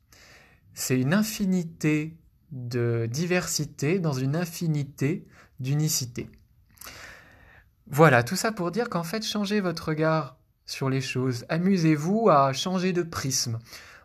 C'est 0.74 0.98
une 0.98 1.14
infinité 1.14 2.16
de 2.54 3.10
diversité 3.12 4.00
dans 4.00 4.14
une 4.14 4.38
infinité 4.38 5.28
d'unicité. 5.60 6.30
Voilà, 7.88 8.24
tout 8.24 8.38
ça 8.38 8.54
pour 8.54 8.72
dire 8.72 8.90
qu'en 8.90 9.04
fait, 9.04 9.26
changez 9.26 9.60
votre 9.60 9.90
regard 9.90 10.38
sur 10.66 10.90
les 10.90 11.02
choses. 11.02 11.46
Amusez-vous 11.50 12.30
à 12.30 12.54
changer 12.54 12.94
de 12.94 13.04
prisme. 13.04 13.60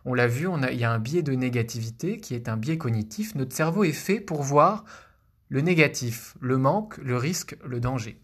On 0.05 0.13
l'a 0.13 0.27
vu, 0.27 0.47
on 0.47 0.61
il 0.63 0.77
y 0.77 0.83
a 0.83 0.91
un 0.91 0.99
biais 0.99 1.23
de 1.23 1.33
négativité 1.33 2.19
qui 2.19 2.33
est 2.33 2.49
un 2.49 2.57
biais 2.57 2.77
cognitif. 2.77 3.35
Notre 3.35 3.55
cerveau 3.55 3.83
est 3.83 3.91
fait 3.91 4.19
pour 4.19 4.43
voir 4.43 4.85
le 5.49 5.61
négatif, 5.61 6.35
le 6.41 6.57
manque, 6.57 6.97
le 6.97 7.17
risque, 7.17 7.57
le 7.65 7.79
danger. 7.79 8.19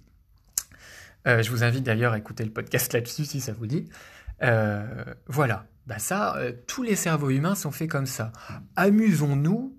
Euh, 1.27 1.41
je 1.41 1.49
vous 1.51 1.63
invite 1.63 1.83
d'ailleurs 1.83 2.13
à 2.13 2.17
écouter 2.17 2.43
le 2.43 2.51
podcast 2.51 2.91
là-dessus 2.93 3.25
si 3.25 3.41
ça 3.41 3.53
vous 3.53 3.67
dit. 3.67 3.89
Euh, 4.41 5.05
voilà, 5.27 5.67
bah 5.87 5.95
euh, 6.11 6.51
tous 6.67 6.83
les 6.83 6.95
cerveaux 6.95 7.29
humains 7.29 7.55
sont 7.55 7.71
faits 7.71 7.89
comme 7.89 8.05
ça. 8.05 8.31
Amusons-nous 8.75 9.77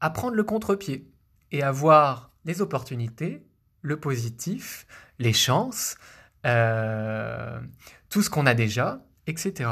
à 0.00 0.10
prendre 0.10 0.34
le 0.34 0.44
contre-pied 0.44 1.10
et 1.52 1.62
à 1.62 1.70
voir 1.70 2.32
les 2.44 2.60
opportunités, 2.60 3.46
le 3.82 3.98
positif, 4.00 4.86
les 5.18 5.32
chances, 5.32 5.96
tout 6.42 8.22
ce 8.22 8.30
qu'on 8.30 8.46
a 8.46 8.54
déjà, 8.54 9.04
etc. 9.26 9.70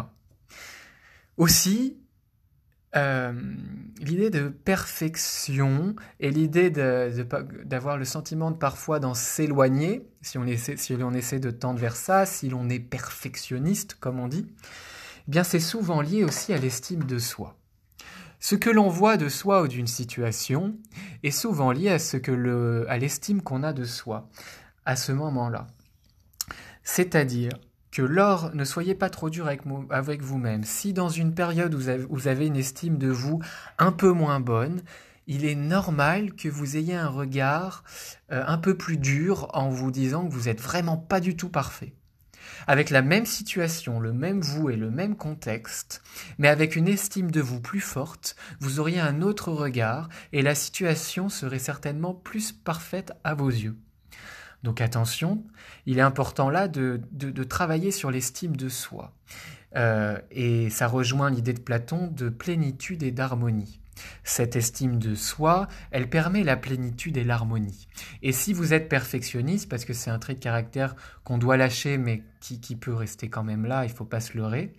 Aussi, 1.36 1.98
euh, 2.96 3.32
l'idée 4.00 4.30
de 4.30 4.48
perfection 4.48 5.94
et 6.18 6.30
l'idée 6.30 6.70
d'avoir 6.70 7.98
le 7.98 8.04
sentiment 8.04 8.50
de 8.50 8.56
parfois 8.56 9.00
d'en 9.00 9.12
s'éloigner, 9.12 10.08
si, 10.22 10.38
on 10.38 10.46
essaie, 10.46 11.38
de 11.38 11.50
tendre 11.50 11.78
vers 11.78 11.96
ça, 11.96 12.24
si 12.24 12.48
l'on 12.48 12.70
est 12.70 12.80
perfectionniste, 12.80 13.96
comme 14.00 14.18
on 14.18 14.28
dit, 14.28 14.46
eh 14.48 15.30
bien 15.30 15.44
c'est 15.44 15.60
souvent 15.60 16.00
lié 16.00 16.24
aussi 16.24 16.54
à 16.54 16.58
l'estime 16.58 17.04
de 17.04 17.18
soi. 17.18 17.58
Ce 18.38 18.54
que 18.54 18.70
l'on 18.70 18.88
voit 18.88 19.16
de 19.16 19.28
soi 19.28 19.62
ou 19.62 19.68
d'une 19.68 19.86
situation 19.86 20.76
est 21.22 21.30
souvent 21.30 21.72
lié 21.72 21.90
à 21.90 21.98
ce 21.98 22.16
que 22.16 22.32
le, 22.32 22.86
à 22.88 22.96
l'estime 22.96 23.42
qu'on 23.42 23.62
a 23.62 23.72
de 23.72 23.84
soi 23.84 24.30
à 24.84 24.96
ce 24.96 25.12
moment-là. 25.12 25.66
C'est-à-dire 26.82 27.52
lors, 28.02 28.54
ne 28.54 28.64
soyez 28.64 28.94
pas 28.94 29.10
trop 29.10 29.30
dur 29.30 29.48
avec, 29.48 30.22
vous-même. 30.22 30.64
Si 30.64 30.92
dans 30.92 31.08
une 31.08 31.34
période 31.34 31.74
vous 31.74 32.28
avez 32.28 32.46
une 32.46 32.56
estime 32.56 32.98
de 32.98 33.08
vous 33.08 33.40
un 33.78 33.92
peu 33.92 34.12
moins 34.12 34.40
bonne, 34.40 34.82
il 35.26 35.44
est 35.44 35.56
normal 35.56 36.34
que 36.34 36.48
vous 36.48 36.76
ayez 36.76 36.94
un 36.94 37.08
regard 37.08 37.82
euh, 38.30 38.44
un 38.46 38.58
peu 38.58 38.76
plus 38.76 38.96
dur 38.96 39.48
en 39.54 39.68
vous 39.68 39.90
disant 39.90 40.26
que 40.26 40.32
vous 40.32 40.44
n'êtes 40.44 40.60
vraiment 40.60 40.96
pas 40.96 41.20
du 41.20 41.36
tout 41.36 41.48
parfait. 41.48 41.94
Avec 42.68 42.90
la 42.90 43.02
même 43.02 43.26
situation, 43.26 44.00
le 44.00 44.12
même 44.12 44.40
vous 44.40 44.70
et 44.70 44.76
le 44.76 44.90
même 44.90 45.16
contexte, 45.16 46.02
mais 46.38 46.48
avec 46.48 46.76
une 46.76 46.88
estime 46.88 47.30
de 47.30 47.40
vous 47.40 47.60
plus 47.60 47.80
forte, 47.80 48.36
vous 48.60 48.78
auriez 48.80 49.00
un 49.00 49.20
autre 49.20 49.52
regard 49.52 50.08
et 50.32 50.42
la 50.42 50.54
situation 50.54 51.28
serait 51.28 51.58
certainement 51.58 52.14
plus 52.14 52.52
parfaite 52.52 53.12
à 53.24 53.34
vos 53.34 53.50
yeux. 53.50 53.76
Donc 54.66 54.80
attention, 54.80 55.44
il 55.86 55.98
est 55.98 56.02
important 56.02 56.50
là 56.50 56.66
de, 56.66 57.00
travailler 57.44 57.92
sur 57.92 58.10
l'estime 58.10 58.56
de 58.56 58.68
soi. 58.68 59.12
Euh, 59.76 60.18
et 60.32 60.70
ça 60.70 60.88
rejoint 60.88 61.30
l'idée 61.30 61.52
de 61.52 61.60
Platon 61.60 62.08
de 62.08 62.28
plénitude 62.28 63.04
et 63.04 63.12
d'harmonie. 63.12 63.78
Cette 64.24 64.56
estime 64.56 64.98
de 64.98 65.14
soi, 65.14 65.68
elle 65.92 66.10
permet 66.10 66.42
la 66.42 66.56
plénitude 66.56 67.16
et 67.16 67.22
l'harmonie. 67.22 67.86
Et 68.22 68.32
si 68.32 68.52
vous 68.52 68.74
êtes 68.74 68.88
perfectionniste, 68.88 69.68
parce 69.68 69.84
que 69.84 69.92
c'est 69.92 70.10
un 70.10 70.18
trait 70.18 70.34
de 70.34 70.40
caractère 70.40 70.96
qu'on 71.22 71.38
doit 71.38 71.56
lâcher, 71.56 71.96
mais 71.96 72.24
qui, 72.40 72.60
qui, 72.60 72.74
peut 72.74 72.92
rester 72.92 73.30
quand 73.30 73.44
même 73.44 73.66
là, 73.66 73.84
il 73.84 73.92
ne 73.92 73.94
faut 73.94 74.04
pas 74.04 74.20
se 74.20 74.36
leurrer, 74.36 74.72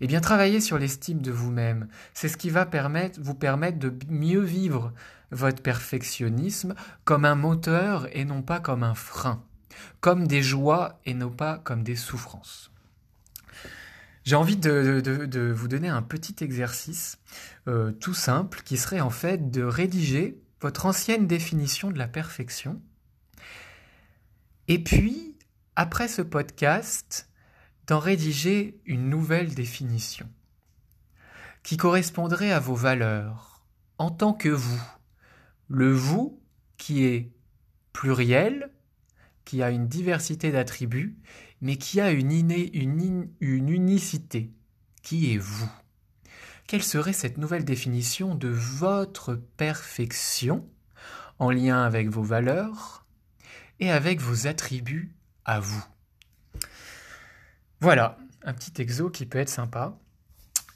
eh 0.00 0.06
bien 0.06 0.20
travaillez 0.20 0.60
sur 0.60 0.78
l'estime 0.78 1.22
de 1.22 1.30
vous-même. 1.30 1.88
C'est 2.14 2.28
ce 2.28 2.36
qui 2.36 2.50
va 2.50 2.66
permettre, 2.66 3.20
vous 3.20 3.34
permettre 3.34 3.78
de 3.78 3.92
mieux 4.08 4.42
vivre 4.42 4.92
votre 5.30 5.62
perfectionnisme 5.62 6.74
comme 7.04 7.24
un 7.24 7.34
moteur 7.34 8.08
et 8.16 8.24
non 8.24 8.42
pas 8.42 8.60
comme 8.60 8.82
un 8.82 8.94
frein, 8.94 9.42
comme 10.00 10.26
des 10.26 10.42
joies 10.42 11.00
et 11.04 11.14
non 11.14 11.30
pas 11.30 11.58
comme 11.58 11.82
des 11.82 11.96
souffrances. 11.96 12.70
J'ai 14.24 14.34
envie 14.34 14.56
de, 14.56 15.52
vous 15.54 15.68
donner 15.68 15.88
un 15.88 16.02
petit 16.02 16.42
exercice 16.42 17.18
euh, 17.68 17.92
tout 17.92 18.14
simple 18.14 18.62
qui 18.64 18.76
serait 18.76 19.00
en 19.00 19.10
fait 19.10 19.52
de 19.52 19.62
rédiger 19.62 20.40
votre 20.60 20.86
ancienne 20.86 21.28
définition 21.28 21.92
de 21.92 21.98
la 21.98 22.08
perfection. 22.08 22.80
Et 24.66 24.82
puis, 24.82 25.36
après 25.76 26.08
ce 26.08 26.22
podcast, 26.22 27.28
d'en 27.86 27.98
rédiger 27.98 28.80
une 28.84 29.08
nouvelle 29.08 29.54
définition 29.54 30.28
qui 31.62 31.76
correspondrait 31.76 32.52
à 32.52 32.60
vos 32.60 32.74
valeurs 32.74 33.66
en 33.98 34.10
tant 34.10 34.32
que 34.32 34.48
vous, 34.48 34.82
le 35.68 35.92
vous 35.92 36.40
qui 36.76 37.04
est 37.04 37.32
pluriel, 37.92 38.70
qui 39.44 39.62
a 39.62 39.70
une 39.70 39.88
diversité 39.88 40.52
d'attributs, 40.52 41.16
mais 41.60 41.76
qui 41.76 42.00
a 42.00 42.10
une, 42.10 42.30
une, 42.30 43.30
une 43.40 43.68
unicité, 43.68 44.52
qui 45.02 45.32
est 45.34 45.38
vous. 45.38 45.70
Quelle 46.66 46.82
serait 46.82 47.12
cette 47.12 47.38
nouvelle 47.38 47.64
définition 47.64 48.34
de 48.34 48.48
votre 48.48 49.34
perfection 49.56 50.68
en 51.38 51.50
lien 51.50 51.82
avec 51.82 52.08
vos 52.08 52.22
valeurs 52.22 53.06
et 53.80 53.90
avec 53.90 54.20
vos 54.20 54.46
attributs 54.46 55.14
à 55.44 55.60
vous? 55.60 55.84
Voilà, 57.80 58.18
un 58.42 58.54
petit 58.54 58.80
exo 58.80 59.10
qui 59.10 59.26
peut 59.26 59.38
être 59.38 59.48
sympa. 59.48 59.98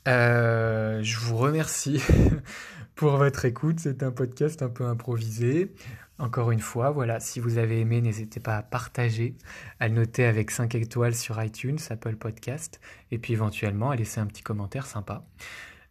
Euh, 0.08 1.02
je 1.02 1.18
vous 1.18 1.36
remercie 1.36 2.02
pour 2.94 3.16
votre 3.16 3.44
écoute. 3.44 3.80
C'est 3.80 4.02
un 4.02 4.10
podcast 4.10 4.62
un 4.62 4.68
peu 4.68 4.84
improvisé. 4.84 5.74
Encore 6.18 6.50
une 6.50 6.60
fois, 6.60 6.90
voilà, 6.90 7.18
si 7.18 7.40
vous 7.40 7.56
avez 7.56 7.80
aimé, 7.80 8.02
n'hésitez 8.02 8.40
pas 8.40 8.58
à 8.58 8.62
partager, 8.62 9.36
à 9.78 9.88
le 9.88 9.94
noter 9.94 10.26
avec 10.26 10.50
5 10.50 10.74
étoiles 10.74 11.14
sur 11.14 11.42
iTunes, 11.42 11.78
Apple 11.88 12.16
Podcast, 12.16 12.78
et 13.10 13.18
puis 13.18 13.32
éventuellement 13.32 13.90
à 13.90 13.96
laisser 13.96 14.20
un 14.20 14.26
petit 14.26 14.42
commentaire 14.42 14.84
sympa. 14.84 15.24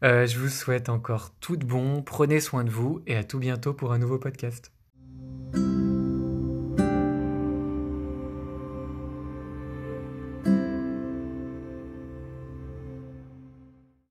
Euh, 0.04 0.28
je 0.28 0.38
vous 0.38 0.50
souhaite 0.50 0.88
encore 0.88 1.32
tout 1.40 1.58
de 1.58 1.66
bon, 1.66 2.04
prenez 2.04 2.40
soin 2.40 2.64
de 2.64 2.70
vous 2.70 3.02
et 3.08 3.16
à 3.16 3.24
tout 3.24 3.40
bientôt 3.40 3.74
pour 3.74 3.92
un 3.92 3.98
nouveau 3.98 4.20
podcast. 4.20 4.72